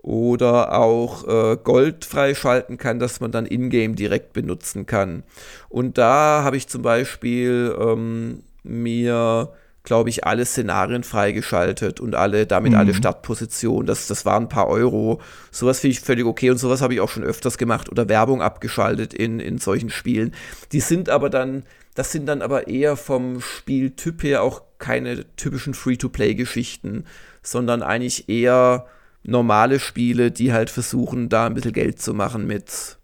[0.03, 5.22] oder auch äh, Gold freischalten kann, dass man dann in-game direkt benutzen kann.
[5.68, 9.53] Und da habe ich zum Beispiel ähm, mir
[9.85, 12.79] glaube ich, alle Szenarien freigeschaltet und alle, damit mhm.
[12.79, 13.87] alle Startpositionen.
[13.87, 15.20] Das, das waren ein paar Euro.
[15.51, 18.40] Sowas finde ich völlig okay und sowas habe ich auch schon öfters gemacht oder Werbung
[18.40, 20.35] abgeschaltet in, in solchen Spielen.
[20.73, 25.75] Die sind aber dann, das sind dann aber eher vom Spieltyp her auch keine typischen
[25.75, 27.05] Free-to-Play-Geschichten,
[27.42, 28.87] sondern eigentlich eher
[29.23, 32.97] normale Spiele, die halt versuchen, da ein bisschen Geld zu machen mit.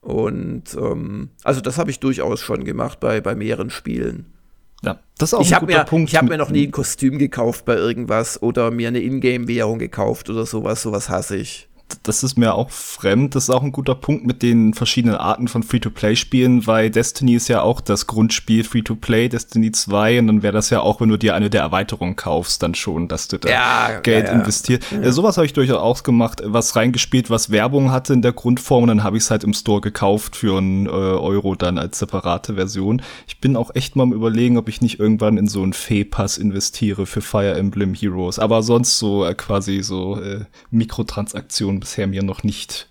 [0.00, 4.31] Und ähm, also das habe ich durchaus schon gemacht bei, bei mehreren Spielen.
[4.84, 6.10] Ja, das ist auch ich ein guter mir, Punkt.
[6.10, 10.28] Ich habe mir noch nie ein Kostüm gekauft bei irgendwas oder mir eine Ingame-Währung gekauft
[10.28, 10.82] oder sowas.
[10.82, 11.68] Sowas hasse ich
[12.02, 13.34] das ist mir auch fremd.
[13.34, 17.48] Das ist auch ein guter Punkt mit den verschiedenen Arten von Free-to-Play-Spielen, weil Destiny ist
[17.48, 21.16] ja auch das Grundspiel Free-to-Play, Destiny 2, und dann wäre das ja auch, wenn du
[21.16, 24.38] dir eine der Erweiterungen kaufst, dann schon, dass du da ja, Geld ja, ja.
[24.38, 24.92] investierst.
[24.92, 25.12] Ja.
[25.12, 29.02] sowas habe ich durchaus gemacht, was reingespielt, was Werbung hatte in der Grundform, und dann
[29.02, 33.02] habe ich es halt im Store gekauft für einen äh, Euro dann als separate Version.
[33.26, 36.38] Ich bin auch echt mal am überlegen, ob ich nicht irgendwann in so einen Fee-Pass
[36.38, 42.22] investiere für Fire Emblem Heroes, aber sonst so äh, quasi so äh, Mikrotransaktionen bisher mir
[42.22, 42.88] noch nicht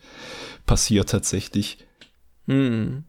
[0.65, 1.77] passiert tatsächlich.
[2.47, 3.05] Hm.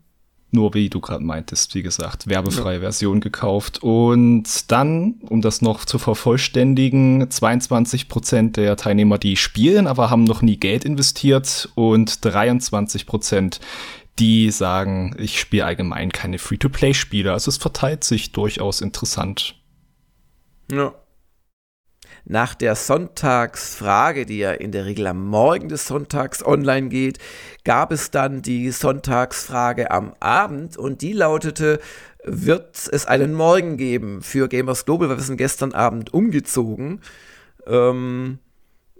[0.55, 2.81] Nur wie du gerade meintest, wie gesagt, werbefreie ja.
[2.83, 3.83] Version gekauft.
[3.83, 10.25] Und dann, um das noch zu vervollständigen, 22 Prozent der Teilnehmer, die spielen, aber haben
[10.25, 13.61] noch nie Geld investiert und 23 Prozent,
[14.19, 17.33] die sagen, ich spiele allgemein keine Free-to-Play-Spiele.
[17.33, 19.57] Also es verteilt sich durchaus interessant.
[20.71, 20.95] Ja
[22.25, 27.19] nach der Sonntagsfrage, die ja in der Regel am Morgen des Sonntags online geht,
[27.65, 31.81] gab es dann die Sonntagsfrage am Abend und die lautete,
[32.25, 37.01] wird es einen Morgen geben für Gamers Global, weil wir sind gestern Abend umgezogen.
[37.67, 38.39] Ähm,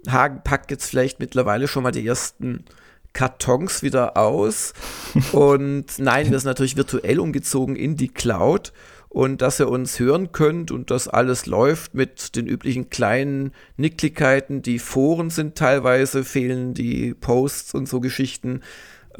[0.09, 2.65] Hagen packt jetzt vielleicht mittlerweile schon mal die ersten
[3.13, 4.73] Kartons wieder aus.
[5.31, 8.73] und nein, wir sind natürlich virtuell umgezogen in die Cloud
[9.13, 14.63] und dass ihr uns hören könnt und das alles läuft mit den üblichen kleinen Nicklichkeiten.
[14.63, 18.61] Die Foren sind teilweise, fehlen die Posts und so Geschichten.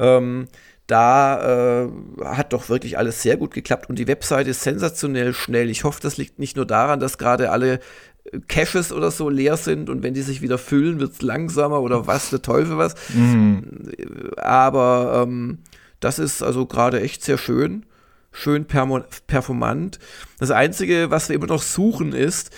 [0.00, 0.48] Ähm,
[0.88, 1.88] da äh,
[2.24, 5.70] hat doch wirklich alles sehr gut geklappt und die Webseite ist sensationell schnell.
[5.70, 7.78] Ich hoffe, das liegt nicht nur daran, dass gerade alle
[8.24, 11.80] äh, Caches oder so leer sind und wenn die sich wieder füllen, wird es langsamer
[11.80, 12.96] oder was, der Teufel was.
[13.14, 13.92] Mhm.
[14.38, 15.58] Aber ähm,
[16.00, 17.86] das ist also gerade echt sehr schön
[18.34, 19.98] schön performant.
[20.38, 22.50] Das Einzige, was wir immer noch suchen, ist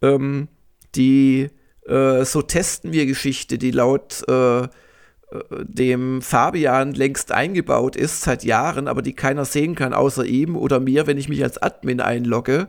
[0.00, 0.48] ähm,
[0.94, 1.50] die
[1.86, 4.68] äh, So testen wir Geschichte, die laut äh, äh,
[5.64, 10.80] dem Fabian längst eingebaut ist, seit Jahren, aber die keiner sehen kann, außer ihm oder
[10.80, 12.68] mir, wenn ich mich als Admin einlogge.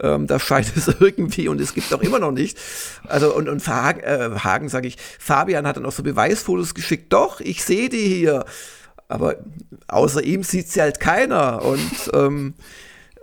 [0.00, 2.58] Ähm, da scheint es irgendwie und es gibt auch immer noch nicht.
[3.06, 7.12] Also und, und Hagen, äh, Hagen sage ich, Fabian hat dann auch so Beweisfotos geschickt.
[7.12, 8.44] Doch, ich sehe die hier.
[9.12, 9.36] Aber
[9.88, 11.62] außer ihm sieht sie halt keiner.
[11.62, 12.54] Und ähm,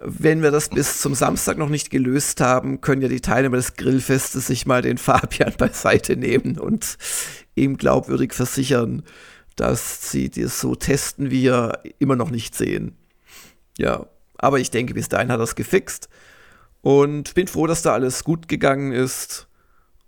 [0.01, 3.75] wenn wir das bis zum Samstag noch nicht gelöst haben, können ja die Teilnehmer des
[3.75, 6.99] Grillfestes sich mal den Fabian beiseite nehmen und
[7.55, 9.01] ihm glaubwürdig versichern,
[9.55, 12.95] dass sie das so testen, wie wir immer noch nicht sehen.
[13.79, 14.05] Ja,
[14.37, 16.07] aber ich denke, bis dahin hat er es gefixt.
[16.81, 19.47] Und bin froh, dass da alles gut gegangen ist.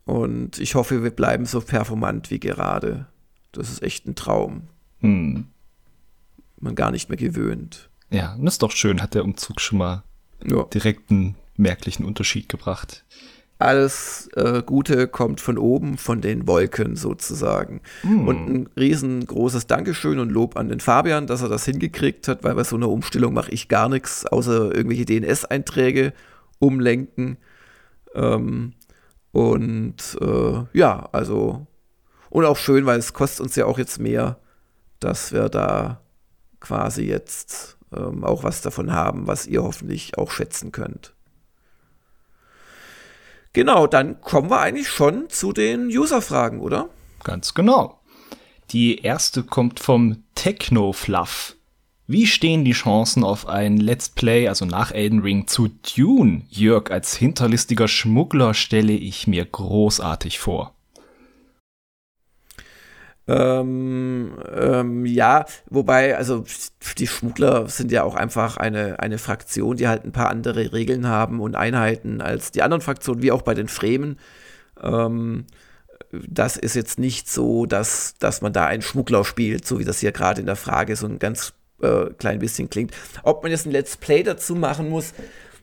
[0.05, 3.07] Und ich hoffe, wir bleiben so performant wie gerade.
[3.51, 4.67] Das ist echt ein Traum.
[4.99, 5.47] Hm
[6.63, 7.89] man gar nicht mehr gewöhnt.
[8.09, 10.03] Ja, das ist doch schön, hat der Umzug schon mal
[10.45, 10.63] ja.
[10.63, 13.05] direkt einen merklichen Unterschied gebracht.
[13.57, 17.81] Alles äh, Gute kommt von oben, von den Wolken sozusagen.
[18.01, 18.27] Mm.
[18.27, 22.55] Und ein riesengroßes Dankeschön und Lob an den Fabian, dass er das hingekriegt hat, weil
[22.55, 26.13] bei so einer Umstellung mache ich gar nichts, außer irgendwelche DNS-Einträge
[26.57, 27.37] umlenken.
[28.15, 28.73] Ähm,
[29.31, 31.67] und äh, ja, also,
[32.31, 34.39] und auch schön, weil es kostet uns ja auch jetzt mehr,
[34.99, 36.01] dass wir da
[36.61, 41.13] quasi jetzt ähm, auch was davon haben, was ihr hoffentlich auch schätzen könnt.
[43.53, 46.87] Genau, dann kommen wir eigentlich schon zu den User-Fragen, oder?
[47.23, 47.99] Ganz genau.
[48.71, 51.57] Die erste kommt vom Techno-Fluff.
[52.07, 56.43] Wie stehen die Chancen auf ein Let's Play, also nach Elden Ring, zu Dune?
[56.49, 60.73] Jörg, als hinterlistiger Schmuggler stelle ich mir großartig vor.
[63.27, 66.43] Ähm, ähm, ja, wobei, also
[66.97, 71.07] die Schmuggler sind ja auch einfach eine, eine Fraktion, die halt ein paar andere Regeln
[71.07, 74.17] haben und Einheiten als die anderen Fraktionen, wie auch bei den Fremen.
[74.81, 75.45] Ähm,
[76.11, 79.99] das ist jetzt nicht so, dass, dass man da einen Schmuggler spielt, so wie das
[79.99, 82.93] hier gerade in der Frage so ein ganz äh, klein bisschen klingt.
[83.23, 85.13] Ob man jetzt ein Let's Play dazu machen muss,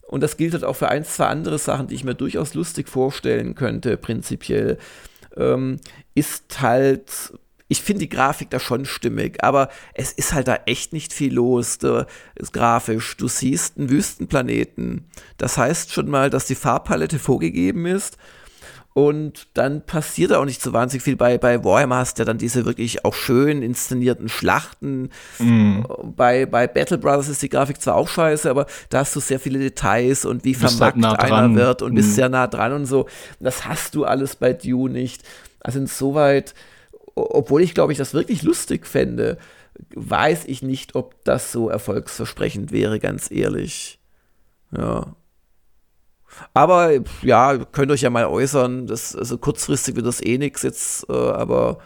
[0.09, 2.89] und das gilt halt auch für ein, zwei andere Sachen, die ich mir durchaus lustig
[2.89, 4.79] vorstellen könnte, prinzipiell,
[5.37, 5.79] ähm,
[6.17, 7.33] ist halt
[7.69, 11.33] ich finde die Grafik da schon stimmig, aber es ist halt da echt nicht viel
[11.35, 13.17] los, da, ist grafisch.
[13.17, 15.07] Du siehst einen Wüstenplaneten.
[15.39, 18.19] Das heißt schon mal, dass die Farbpalette vorgegeben ist.
[18.93, 21.17] Und dann passiert da auch nicht so wahnsinnig viel.
[21.17, 25.11] Bei, bei Warhammer hast du ja dann diese wirklich auch schön inszenierten Schlachten.
[25.41, 25.81] Mm.
[26.15, 29.41] Bei, bei Battle Brothers ist die Grafik zwar auch scheiße, aber da hast du sehr
[29.41, 31.97] viele Details und wie halt nah einer wird und mm.
[31.97, 33.09] bist sehr nah dran und so.
[33.41, 35.25] Das hast du alles bei Dune nicht.
[35.59, 36.55] Also insoweit
[37.15, 39.39] obwohl ich glaube ich das wirklich lustig fände,
[39.95, 43.99] weiß ich nicht, ob das so erfolgsversprechend wäre, ganz ehrlich.
[44.77, 45.17] Ja.
[46.53, 46.93] Aber
[47.23, 48.87] ja, könnt euch ja mal äußern.
[48.87, 51.79] Das, also kurzfristig wird das eh nichts jetzt, äh, aber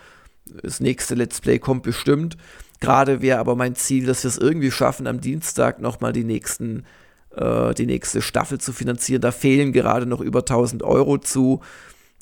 [0.63, 2.37] das nächste Let's Play kommt bestimmt.
[2.81, 6.85] Gerade wäre aber mein Ziel, dass wir es irgendwie schaffen, am Dienstag nochmal die nächsten,
[7.35, 9.21] äh, die nächste Staffel zu finanzieren.
[9.21, 11.61] Da fehlen gerade noch über 1000 Euro zu.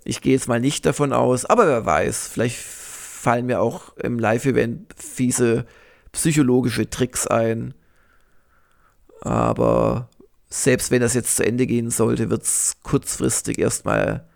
[0.05, 2.57] Ich gehe jetzt mal nicht davon aus, aber wer weiß, vielleicht
[3.27, 5.67] fallen mir auch im Live-Event fiese
[6.13, 7.75] psychologische Tricks ein.
[9.21, 10.11] Aber
[10.49, 14.29] selbst wenn das jetzt zu Ende gehen sollte, wird es kurzfristig erstmal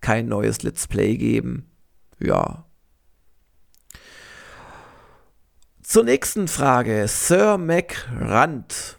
[0.00, 1.70] kein neues Let's Play geben.
[2.18, 2.64] Ja.
[5.84, 7.06] Zur nächsten Frage.
[7.06, 8.98] Sir Mac Rand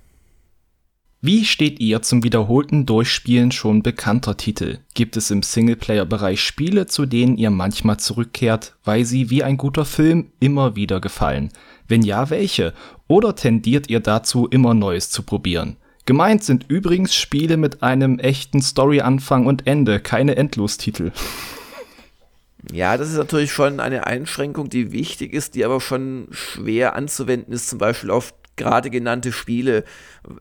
[1.25, 4.79] wie steht ihr zum wiederholten Durchspielen schon bekannter Titel?
[4.93, 9.85] Gibt es im Singleplayer-Bereich Spiele, zu denen ihr manchmal zurückkehrt, weil sie wie ein guter
[9.85, 11.53] Film immer wieder gefallen?
[11.87, 12.73] Wenn ja, welche?
[13.07, 15.77] Oder tendiert ihr dazu, immer Neues zu probieren?
[16.05, 21.13] Gemeint sind übrigens Spiele mit einem echten Story-Anfang und Ende, keine Endlostitel.
[22.69, 27.53] Ja, das ist natürlich schon eine Einschränkung, die wichtig ist, die aber schon schwer anzuwenden
[27.53, 29.83] ist, zum Beispiel auf gerade genannte Spiele.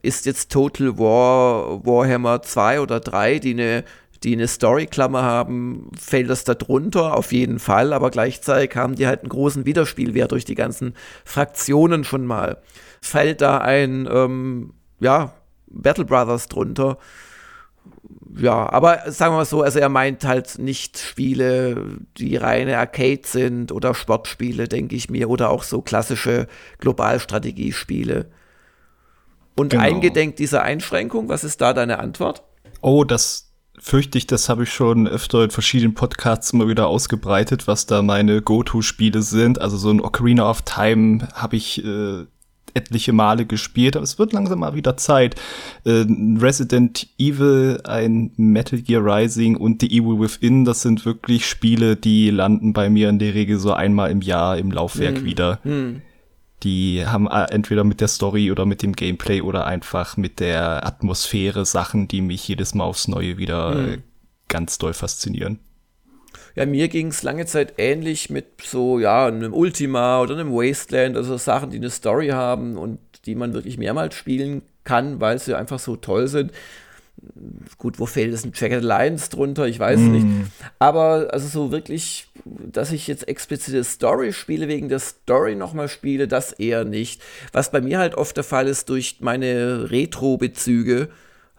[0.03, 3.85] Ist jetzt Total War, Warhammer 2 oder 3, die eine
[4.25, 9.07] die eine Story-Klammer haben, fällt das da drunter, auf jeden Fall, aber gleichzeitig haben die
[9.07, 10.95] halt einen großen Widerspielwert durch die ganzen
[11.25, 12.63] Fraktionen schon mal.
[13.01, 15.35] Fällt da ein, ähm, ja,
[15.67, 16.99] Battle Brothers drunter,
[18.39, 23.23] ja, aber sagen wir mal so, also er meint halt nicht Spiele, die reine Arcade
[23.25, 26.47] sind oder Sportspiele, denke ich mir, oder auch so klassische
[26.79, 28.31] Globalstrategiespiele.
[29.55, 29.83] Und genau.
[29.83, 32.43] eingedenk dieser Einschränkung, was ist da deine Antwort?
[32.81, 37.67] Oh, das fürchte ich, das habe ich schon öfter in verschiedenen Podcasts immer wieder ausgebreitet,
[37.67, 39.61] was da meine Go-To-Spiele sind.
[39.61, 42.25] Also so ein Ocarina of Time habe ich äh,
[42.75, 45.35] etliche Male gespielt, aber es wird langsam mal wieder Zeit.
[45.85, 46.05] Äh,
[46.39, 52.31] Resident Evil, ein Metal Gear Rising und The Evil Within, das sind wirklich Spiele, die
[52.31, 55.25] landen bei mir in der Regel so einmal im Jahr im Laufwerk hm.
[55.25, 55.61] wieder.
[55.63, 56.03] Hm.
[56.63, 60.87] Die haben äh, entweder mit der Story oder mit dem Gameplay oder einfach mit der
[60.87, 64.03] Atmosphäre Sachen, die mich jedes Mal aufs Neue wieder mhm.
[64.49, 65.59] ganz doll faszinieren.
[66.55, 71.17] Ja, mir ging es lange Zeit ähnlich mit so, ja, einem Ultima oder einem Wasteland,
[71.17, 75.57] also Sachen, die eine Story haben und die man wirklich mehrmals spielen kann, weil sie
[75.57, 76.53] einfach so toll sind.
[77.79, 79.67] Gut, wo fällt es ein Jagged Alliance drunter?
[79.69, 80.13] Ich weiß mm.
[80.13, 80.27] nicht.
[80.81, 86.27] Aber also so wirklich, dass ich jetzt explizite Story spiele, wegen der Story nochmal spiele,
[86.27, 87.23] das eher nicht.
[87.53, 91.11] Was bei mir halt oft der Fall ist, durch meine Retro-Bezüge,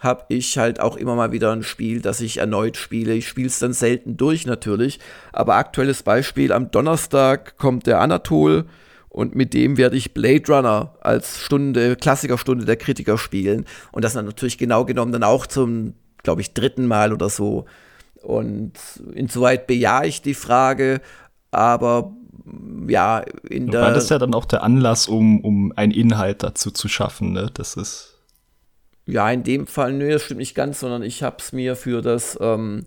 [0.04, 3.14] habe ich halt auch immer mal wieder ein Spiel, das ich erneut spiele.
[3.14, 5.00] Ich spiele es dann selten durch natürlich,
[5.32, 8.66] aber aktuelles Beispiel, am Donnerstag kommt der Anatol
[9.10, 14.14] und mit dem werde ich Blade Runner als Stunde, Klassikerstunde der Kritiker spielen und das
[14.14, 15.94] dann natürlich genau genommen dann auch zum,
[16.24, 17.66] glaube ich, dritten Mal oder so.
[18.22, 18.74] Und
[19.14, 21.02] insoweit bejahe ich die Frage,
[21.52, 22.14] aber
[22.88, 23.82] ja, in der.
[23.82, 27.50] War das ja dann auch der Anlass, um, um einen Inhalt dazu zu schaffen, ne?
[27.54, 28.13] Das ist.
[29.06, 32.02] Ja, in dem Fall, nö, das stimmt nicht ganz, sondern ich habe es mir für
[32.02, 32.86] das ähm,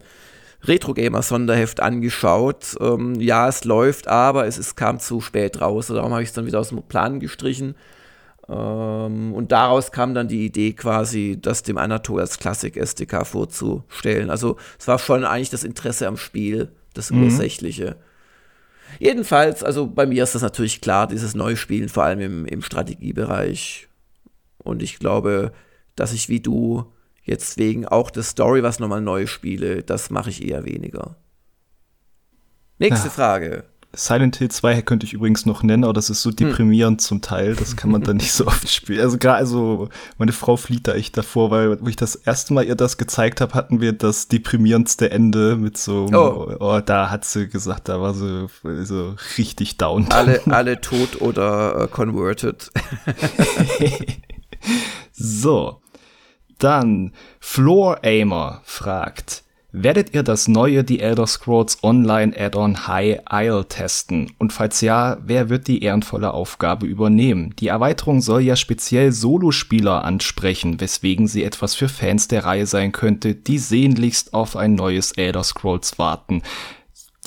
[0.64, 2.76] Retro Gamer Sonderheft angeschaut.
[2.80, 5.88] Ähm, ja, es läuft, aber es, es kam zu spät raus.
[5.88, 7.74] Darum habe ich es dann wieder aus dem Plan gestrichen.
[8.48, 14.30] Ähm, und daraus kam dann die Idee quasi, das dem Anatol als Klassik SDK vorzustellen.
[14.30, 17.24] Also es war schon eigentlich das Interesse am Spiel, das mhm.
[17.24, 17.96] Ursächliche.
[18.98, 23.88] Jedenfalls, also bei mir ist das natürlich klar, dieses Neuspielen, vor allem im, im Strategiebereich.
[24.58, 25.52] Und ich glaube,
[25.96, 26.92] dass ich wie du
[27.22, 31.16] jetzt wegen auch der Story was nochmal neu spiele, das mache ich eher weniger.
[32.78, 33.12] Nächste ja.
[33.12, 33.64] Frage.
[33.96, 36.36] Silent Hill 2 könnte ich übrigens noch nennen, aber das ist so hm.
[36.36, 37.04] deprimierend hm.
[37.04, 37.56] zum Teil.
[37.56, 39.00] Das kann man dann nicht so oft spielen.
[39.00, 39.88] Also gerade, also
[40.18, 43.40] meine Frau flieht da echt davor, weil wo ich das erste Mal ihr das gezeigt
[43.40, 48.00] habe, hatten wir das deprimierendste Ende mit so, oh, oh da hat sie gesagt, da
[48.00, 48.48] war sie
[48.84, 50.06] so richtig down.
[50.10, 52.70] Alle, alle tot oder uh, converted.
[55.12, 55.80] so.
[56.58, 59.42] Dann Floor Aimer fragt,
[59.72, 64.32] werdet ihr das neue The Elder Scrolls Online Add-on High Isle testen?
[64.38, 67.54] Und falls ja, wer wird die ehrenvolle Aufgabe übernehmen?
[67.58, 72.92] Die Erweiterung soll ja speziell Solospieler ansprechen, weswegen sie etwas für Fans der Reihe sein
[72.92, 76.42] könnte, die sehnlichst auf ein neues Elder Scrolls warten.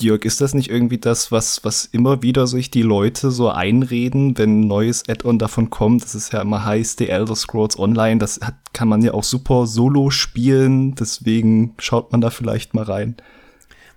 [0.02, 4.38] Jörg, ist das nicht irgendwie das, was, was immer wieder sich die Leute so einreden,
[4.38, 6.04] wenn ein neues Add-on davon kommt?
[6.04, 9.24] Das ist ja immer heißt, The Elder Scrolls Online, das hat, kann man ja auch
[9.24, 13.16] super solo spielen, deswegen schaut man da vielleicht mal rein.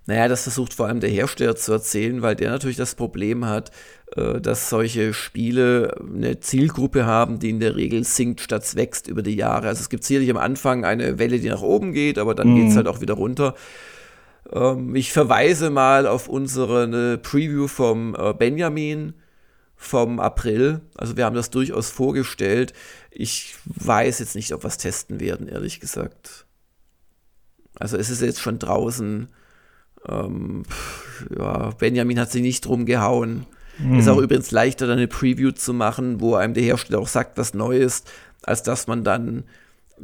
[0.07, 3.71] Naja, das versucht vor allem der Hersteller zu erzählen, weil der natürlich das Problem hat,
[4.17, 9.23] äh, dass solche Spiele eine Zielgruppe haben, die in der Regel sinkt statt wächst über
[9.23, 9.69] die Jahre.
[9.69, 12.57] Also es gibt sicherlich am Anfang eine Welle, die nach oben geht, aber dann mm.
[12.57, 13.55] geht es halt auch wieder runter.
[14.51, 19.15] Ähm, ich verweise mal auf unsere ne, Preview vom äh, Benjamin
[19.77, 20.81] vom April.
[20.97, 22.73] Also wir haben das durchaus vorgestellt.
[23.11, 26.47] Ich weiß jetzt nicht, ob wir es testen werden, ehrlich gesagt.
[27.79, 29.29] Also es ist jetzt schon draußen.
[30.09, 30.63] Ähm,
[31.37, 33.47] ja, Benjamin hat sich nicht drum gehauen.
[33.79, 33.99] Mhm.
[33.99, 37.39] Ist auch übrigens leichter, dann eine Preview zu machen, wo einem der Hersteller auch sagt,
[37.39, 38.11] was neu ist,
[38.43, 39.45] als dass man dann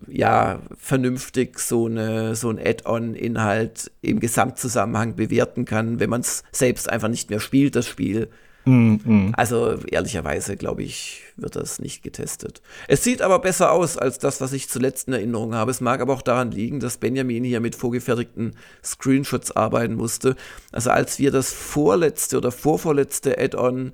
[0.07, 6.89] ja, vernünftig so, eine, so ein Add-on-Inhalt im Gesamtzusammenhang bewerten kann, wenn man es selbst
[6.89, 8.29] einfach nicht mehr spielt, das Spiel.
[8.65, 9.33] Mm, mm.
[9.37, 12.61] Also ehrlicherweise, glaube ich, wird das nicht getestet.
[12.87, 15.71] Es sieht aber besser aus als das, was ich zuletzt in Erinnerung habe.
[15.71, 20.37] Es mag aber auch daran liegen, dass Benjamin hier mit vorgefertigten Screenshots arbeiten musste.
[20.71, 23.93] Also als wir das vorletzte oder vorvorletzte Add-on äh,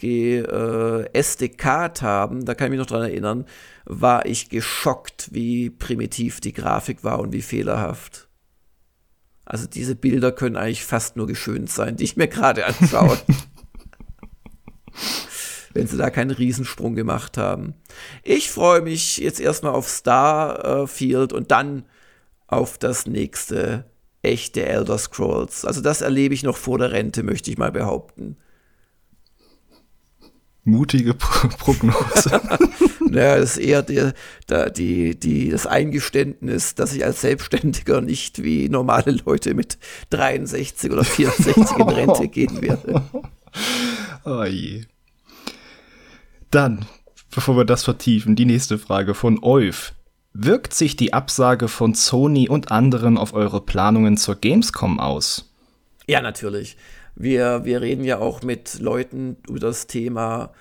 [0.00, 3.46] SDK haben, da kann ich mich noch dran erinnern,
[3.84, 8.28] war ich geschockt, wie primitiv die Grafik war und wie fehlerhaft.
[9.44, 13.18] Also diese Bilder können eigentlich fast nur geschönt sein, die ich mir gerade anschaue.
[15.74, 17.74] Wenn sie da keinen Riesensprung gemacht haben.
[18.22, 21.84] Ich freue mich jetzt erstmal auf Starfield und dann
[22.46, 23.86] auf das nächste
[24.20, 25.64] echte Elder Scrolls.
[25.64, 28.36] Also das erlebe ich noch vor der Rente, möchte ich mal behaupten
[30.64, 32.40] mutige Pro Prognose.
[33.00, 34.14] naja, das ist eher der,
[34.48, 39.78] der, die, die, das Eingeständnis, dass ich als Selbstständiger nicht wie normale Leute mit
[40.10, 43.02] 63 oder 64 in Rente gehen werde.
[44.24, 44.84] Oh je.
[46.50, 46.86] Dann,
[47.34, 49.94] bevor wir das vertiefen, die nächste Frage von Euf.
[50.34, 55.52] Wirkt sich die Absage von Sony und anderen auf eure Planungen zur Gamescom aus?
[56.06, 56.76] Ja, natürlich.
[57.14, 60.52] Wir, wir reden ja auch mit Leuten über das Thema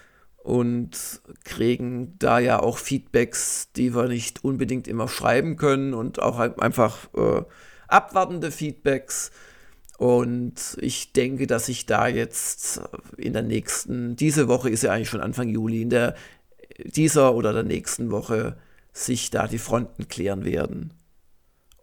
[0.44, 6.40] und kriegen da ja auch Feedbacks, die wir nicht unbedingt immer schreiben können und auch
[6.40, 7.44] einfach äh,
[7.88, 9.32] abwartende Feedbacks.
[9.98, 12.82] Und ich denke, dass sich da jetzt
[13.18, 16.16] in der nächsten, diese Woche ist ja eigentlich schon Anfang Juli, in der
[16.84, 18.58] dieser oder der nächsten Woche
[18.94, 20.94] sich da die Fronten klären werden.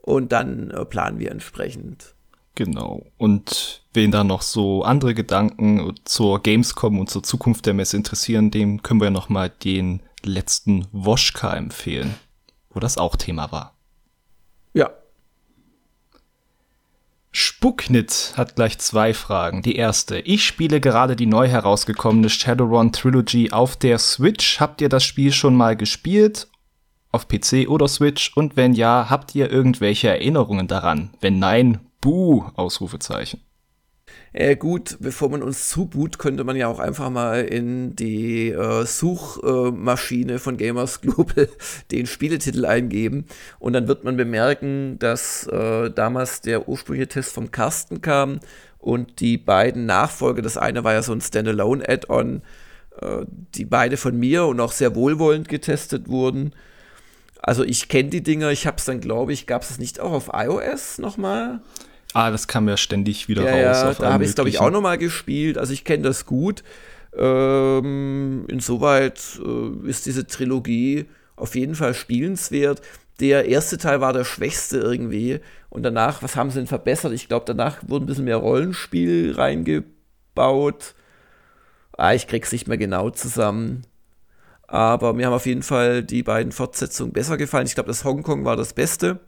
[0.02, 2.14] Und dann äh, planen wir entsprechend.
[2.58, 3.06] Genau.
[3.18, 8.50] Und wen da noch so andere Gedanken zur Gamescom und zur Zukunft der Messe interessieren,
[8.50, 12.16] dem können wir noch mal den letzten Woschka empfehlen,
[12.70, 13.76] wo das auch Thema war.
[14.74, 14.90] Ja.
[17.30, 19.62] Spuknit hat gleich zwei Fragen.
[19.62, 20.18] Die erste.
[20.18, 24.58] Ich spiele gerade die neu herausgekommene Shadowrun Trilogy auf der Switch.
[24.58, 26.48] Habt ihr das Spiel schon mal gespielt?
[27.12, 28.36] Auf PC oder Switch?
[28.36, 31.10] Und wenn ja, habt ihr irgendwelche Erinnerungen daran?
[31.20, 33.40] Wenn nein, buh, Ausrufezeichen.
[34.32, 38.84] Äh, gut, bevor man uns zuboot, könnte man ja auch einfach mal in die äh,
[38.84, 41.48] Suchmaschine äh, von Gamers Global
[41.90, 43.26] den Spieletitel eingeben
[43.58, 48.40] und dann wird man bemerken, dass äh, damals der ursprüngliche Test vom Carsten kam
[48.78, 52.42] und die beiden Nachfolger, das eine war ja so ein Standalone-Add-on,
[53.00, 56.54] äh, die beide von mir und auch sehr wohlwollend getestet wurden.
[57.40, 60.00] Also ich kenne die Dinger, ich habe es dann, glaube ich, gab es es nicht
[60.00, 61.60] auch auf iOS nochmal?
[62.14, 63.98] Ah, das kam ja ständig wieder ja, raus.
[63.98, 65.58] Ja, da habe ich es, glaube ich, auch nochmal gespielt.
[65.58, 66.62] Also ich kenne das gut.
[67.16, 71.06] Ähm, insoweit äh, ist diese Trilogie
[71.36, 72.82] auf jeden Fall spielenswert.
[73.20, 75.40] Der erste Teil war der schwächste irgendwie.
[75.70, 77.12] Und danach, was haben sie denn verbessert?
[77.12, 80.94] Ich glaube, danach wurde ein bisschen mehr Rollenspiel reingebaut.
[81.96, 83.82] Ah, ich krieg's nicht mehr genau zusammen.
[84.66, 87.66] Aber mir haben auf jeden Fall die beiden Fortsetzungen besser gefallen.
[87.66, 89.20] Ich glaube, das Hongkong war das Beste,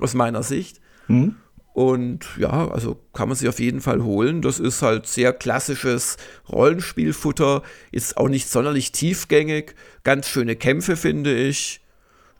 [0.00, 0.80] aus meiner Sicht.
[1.08, 1.36] Mhm.
[1.72, 4.42] Und ja, also kann man sich auf jeden Fall holen.
[4.42, 6.18] Das ist halt sehr klassisches
[6.50, 11.80] Rollenspielfutter, ist auch nicht sonderlich tiefgängig, ganz schöne Kämpfe, finde ich.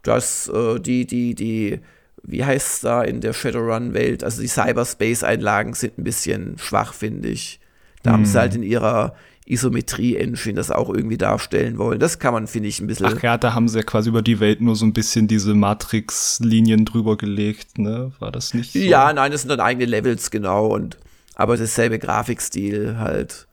[0.03, 1.81] Das, äh, die, die, die,
[2.23, 4.23] wie heißt es da in der Shadowrun-Welt?
[4.23, 7.59] Also die Cyberspace-Einlagen sind ein bisschen schwach, finde ich.
[8.03, 8.15] Da mm.
[8.15, 11.99] haben sie halt in ihrer, Isometrie-Engine das auch irgendwie darstellen wollen.
[11.99, 13.07] Das kann man, finde ich, ein bisschen.
[13.07, 15.55] Ach ja, da haben sie ja quasi über die Welt nur so ein bisschen diese
[15.55, 18.13] Matrix-Linien drüber gelegt, ne?
[18.21, 18.73] War das nicht?
[18.73, 18.79] So?
[18.79, 20.67] Ja, nein, das sind dann eigene Levels, genau.
[20.67, 20.97] Und
[21.35, 23.49] aber dasselbe Grafikstil halt.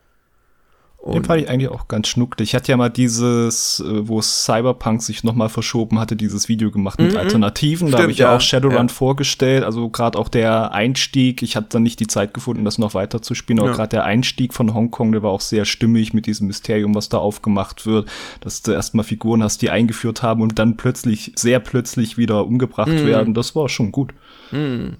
[1.01, 2.49] Und Den fand ich eigentlich auch ganz schnucklig.
[2.49, 6.99] Ich hatte ja mal dieses, äh, wo Cyberpunk sich nochmal verschoben hatte, dieses Video gemacht
[6.99, 7.17] mit mhm.
[7.17, 7.87] Alternativen.
[7.87, 8.93] Stimmt, da habe ich ja, auch Shadowrun ja.
[8.93, 9.63] vorgestellt.
[9.63, 13.21] Also gerade auch der Einstieg, ich hatte dann nicht die Zeit gefunden, das noch weiter
[13.21, 13.75] zu spielen, aber ja.
[13.75, 17.17] gerade der Einstieg von Hongkong, der war auch sehr stimmig mit diesem Mysterium, was da
[17.17, 18.09] aufgemacht wird,
[18.41, 22.89] dass du erstmal Figuren hast, die eingeführt haben und dann plötzlich, sehr plötzlich wieder umgebracht
[22.89, 23.05] mhm.
[23.05, 23.33] werden.
[23.33, 24.13] Das war schon gut.
[24.51, 24.97] Mhm.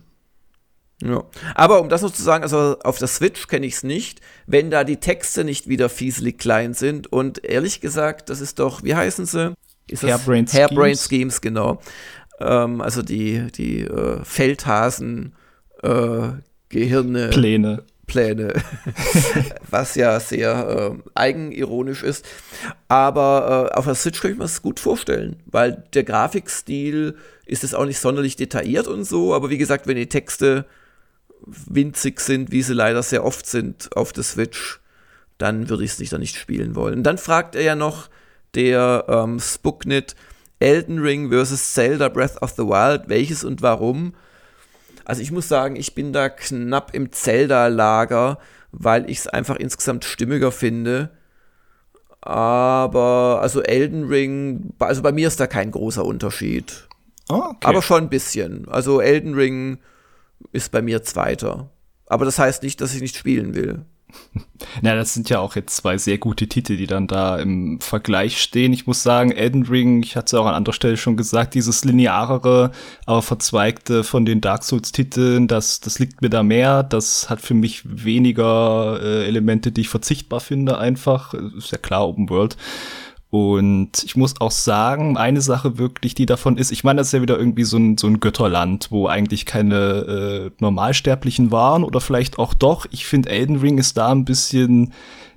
[1.01, 1.23] Ja.
[1.55, 4.69] Aber um das noch zu sagen, also auf der Switch kenne ich es nicht, wenn
[4.69, 7.11] da die Texte nicht wieder fieselig klein sind.
[7.11, 9.53] Und ehrlich gesagt, das ist doch, wie heißen sie?
[9.87, 10.53] Ist Hairbrain Schemes.
[10.53, 11.79] Hairbrain Schemes, genau.
[12.39, 15.35] Ähm, also die, die äh, Feldhasen,
[15.83, 16.29] äh,
[16.69, 17.29] Gehirne.
[17.29, 17.83] Pläne.
[18.05, 18.53] Pläne,
[19.69, 22.25] was ja sehr äh, eigenironisch ist.
[22.87, 27.63] Aber äh, auf der Switch kann ich mir das gut vorstellen, weil der Grafikstil ist
[27.63, 30.65] es auch nicht sonderlich detailliert und so, aber wie gesagt, wenn die Texte
[31.67, 34.79] winzig sind, wie sie leider sehr oft sind auf der Switch,
[35.37, 37.03] dann würde ich es nicht, dann nicht spielen wollen.
[37.03, 38.09] Dann fragt er ja noch
[38.55, 40.15] der ähm, Spuknit
[40.59, 44.13] Elden Ring versus Zelda Breath of the Wild, welches und warum.
[45.05, 48.37] Also ich muss sagen, ich bin da knapp im Zelda-Lager,
[48.71, 51.09] weil ich es einfach insgesamt stimmiger finde.
[52.21, 56.87] Aber also Elden Ring, also bei mir ist da kein großer Unterschied.
[57.29, 57.67] Oh, okay.
[57.67, 58.67] Aber schon ein bisschen.
[58.67, 59.79] Also Elden Ring
[60.51, 61.69] ist bei mir Zweiter.
[62.05, 63.85] Aber das heißt nicht, dass ich nicht spielen will.
[64.81, 68.41] Na, das sind ja auch jetzt zwei sehr gute Titel, die dann da im Vergleich
[68.41, 68.73] stehen.
[68.73, 71.85] Ich muss sagen, Elden Ring, ich hatte es auch an anderer Stelle schon gesagt, dieses
[71.85, 72.71] linearere,
[73.05, 76.83] aber verzweigte von den Dark Souls-Titeln, das, das liegt mir da mehr.
[76.83, 81.33] Das hat für mich weniger äh, Elemente, die ich verzichtbar finde, einfach.
[81.33, 82.57] Ist ja klar, Open World.
[83.31, 87.13] Und ich muss auch sagen, eine Sache wirklich, die davon ist, ich meine, das ist
[87.13, 92.01] ja wieder irgendwie so ein, so ein Götterland, wo eigentlich keine äh, Normalsterblichen waren oder
[92.01, 92.87] vielleicht auch doch.
[92.89, 94.93] Ich finde, Elden Ring ist da ein bisschen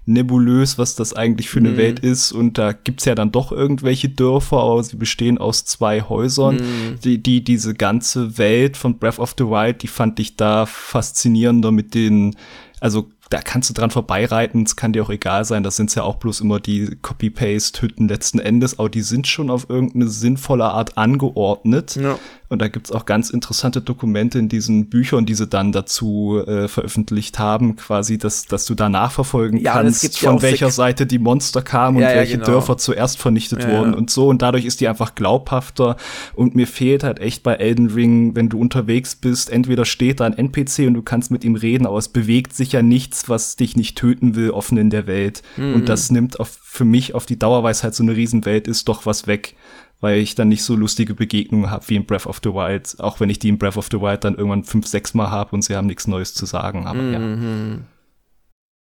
[0.06, 1.76] nebulös, was das eigentlich für eine mhm.
[1.76, 2.32] Welt ist.
[2.32, 6.56] Und da gibt's ja dann doch irgendwelche Dörfer, aber sie bestehen aus zwei Häusern.
[6.56, 7.00] Mhm.
[7.04, 11.70] Die, die, diese ganze Welt von Breath of the Wild, die fand ich da faszinierender
[11.70, 12.36] mit den,
[12.80, 16.02] also da kannst du dran vorbeireiten, es kann dir auch egal sein, das sind ja
[16.02, 20.98] auch bloß immer die Copy-Paste-Hütten letzten Endes, aber die sind schon auf irgendeine sinnvolle Art
[20.98, 21.96] angeordnet.
[21.96, 22.18] Ja.
[22.52, 26.68] Und da gibt's auch ganz interessante Dokumente in diesen Büchern, die sie dann dazu äh,
[26.68, 31.18] veröffentlicht haben, quasi, dass, dass du da nachverfolgen ja, kannst, von ja welcher Seite die
[31.18, 32.46] Monster kamen ja, und welche genau.
[32.46, 34.28] Dörfer zuerst vernichtet wurden und so.
[34.28, 35.96] Und dadurch ist die einfach glaubhafter.
[36.34, 40.26] Und mir fehlt halt echt bei Elden Ring, wenn du unterwegs bist, entweder steht da
[40.26, 43.56] ein NPC und du kannst mit ihm reden, aber es bewegt sich ja nichts, was
[43.56, 45.42] dich nicht töten will, offen in der Welt.
[45.56, 45.74] Mhm.
[45.74, 49.26] Und das nimmt auf, für mich auf die Dauerweisheit so eine Riesenwelt ist doch was
[49.26, 49.54] weg
[50.02, 53.20] weil ich dann nicht so lustige Begegnungen habe wie in Breath of the Wild, auch
[53.20, 55.62] wenn ich die in Breath of the Wild dann irgendwann fünf, sechs Mal habe und
[55.62, 56.86] sie haben nichts Neues zu sagen.
[56.86, 57.84] Aber mhm.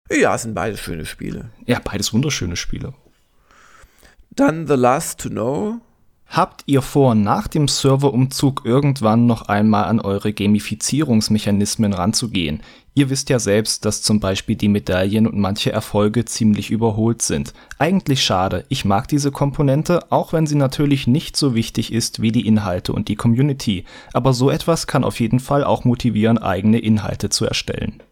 [0.09, 0.17] ja.
[0.21, 1.49] Ja, es sind beides schöne Spiele.
[1.65, 2.93] Ja, beides wunderschöne Spiele.
[4.29, 5.81] Dann The Last to Know.
[6.27, 12.61] Habt ihr vor, nach dem Serverumzug irgendwann noch einmal an eure Gamifizierungsmechanismen ranzugehen?
[12.99, 17.53] Ihr wisst ja selbst, dass zum Beispiel die Medaillen und manche Erfolge ziemlich überholt sind.
[17.77, 22.33] Eigentlich schade, ich mag diese Komponente, auch wenn sie natürlich nicht so wichtig ist wie
[22.33, 23.85] die Inhalte und die Community.
[24.11, 28.03] Aber so etwas kann auf jeden Fall auch motivieren, eigene Inhalte zu erstellen.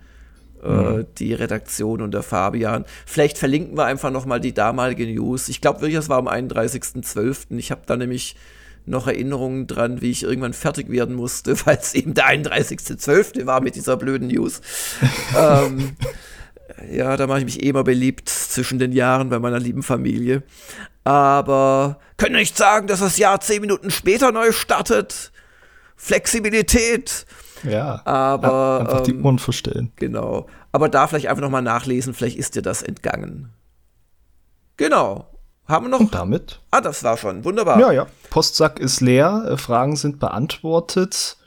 [0.62, 1.06] Äh, mhm.
[1.18, 2.84] die Redaktion und der Fabian.
[3.06, 5.48] Vielleicht verlinken wir einfach nochmal die damalige News.
[5.48, 7.56] Ich glaube wirklich, das war am 31.12.
[7.56, 8.34] Ich habe da nämlich
[8.84, 13.46] noch Erinnerungen dran, wie ich irgendwann fertig werden musste, weil es eben der 31.12.
[13.46, 14.60] war mit dieser blöden News.
[15.38, 15.96] ähm,
[16.90, 20.42] ja, da mache ich mich eh immer beliebt zwischen den Jahren bei meiner lieben Familie.
[21.04, 25.30] Aber können nicht sagen, dass das Jahr zehn Minuten später neu startet.
[25.96, 27.26] Flexibilität.
[27.64, 28.02] Ja.
[28.04, 29.92] Aber einfach die ähm, Ohren verstellen.
[29.96, 30.46] Genau.
[30.72, 33.50] Aber da vielleicht einfach nochmal nachlesen, vielleicht ist dir das entgangen.
[34.76, 35.26] Genau.
[35.66, 36.00] Haben wir noch?
[36.00, 36.60] Und damit?
[36.70, 37.44] Ah, das war schon.
[37.44, 37.78] Wunderbar.
[37.78, 38.06] Ja, ja.
[38.30, 41.37] Postsack ist leer, äh, Fragen sind beantwortet.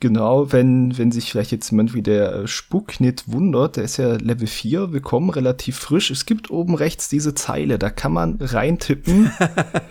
[0.00, 4.14] Genau, wenn, wenn sich vielleicht jetzt jemand wie der äh, Spuknit wundert, der ist ja
[4.14, 6.10] Level 4, willkommen, relativ frisch.
[6.10, 9.30] Es gibt oben rechts diese Zeile, da kann man reintippen.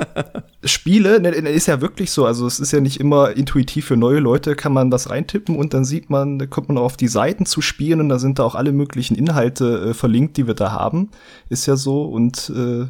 [0.64, 3.98] Spiele, ne, ne, ist ja wirklich so, also es ist ja nicht immer intuitiv für
[3.98, 6.98] neue Leute, kann man das reintippen und dann sieht man, da kommt man auch auf
[6.98, 10.48] die Seiten zu spielen und da sind da auch alle möglichen Inhalte äh, verlinkt, die
[10.48, 11.12] wir da haben.
[11.50, 12.88] Ist ja so und äh,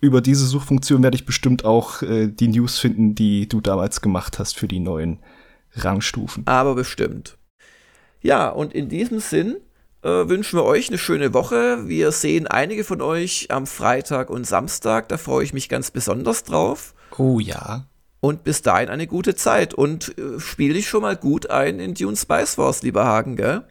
[0.00, 4.38] über diese Suchfunktion werde ich bestimmt auch äh, die News finden, die du damals gemacht
[4.38, 5.18] hast für die neuen
[5.74, 6.46] Rangstufen.
[6.46, 7.36] Aber bestimmt.
[8.20, 9.56] Ja, und in diesem Sinn
[10.02, 11.88] äh, wünschen wir euch eine schöne Woche.
[11.88, 15.08] Wir sehen einige von euch am Freitag und Samstag.
[15.08, 16.94] Da freue ich mich ganz besonders drauf.
[17.18, 17.86] Oh ja.
[18.20, 19.74] Und bis dahin eine gute Zeit.
[19.74, 23.64] Und äh, spiel dich schon mal gut ein in Dune Spice Wars, lieber Hagen, gell?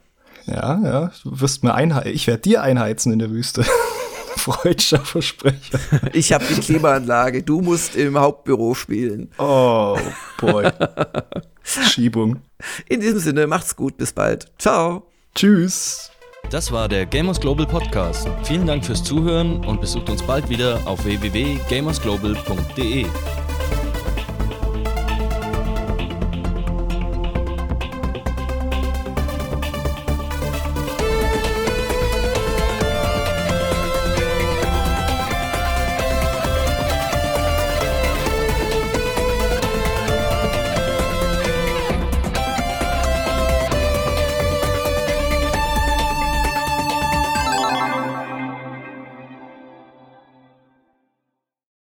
[0.45, 1.12] Ja, ja.
[1.24, 2.14] Du wirst mir einheizen.
[2.14, 3.66] Ich werde dir einheizen in der Wüste.
[4.36, 5.79] Freudscher Versprecher.
[6.13, 7.43] Ich habe die Klimaanlage.
[7.43, 9.32] Du musst im Hauptbüro spielen.
[9.38, 9.97] Oh,
[10.39, 10.71] boy.
[11.63, 12.41] Schiebung.
[12.88, 13.97] In diesem Sinne, macht's gut.
[13.97, 14.51] Bis bald.
[14.57, 15.03] Ciao.
[15.36, 16.11] Tschüss.
[16.49, 18.27] Das war der Gamers Global Podcast.
[18.43, 23.05] Vielen Dank fürs Zuhören und besucht uns bald wieder auf www.gamersglobal.de.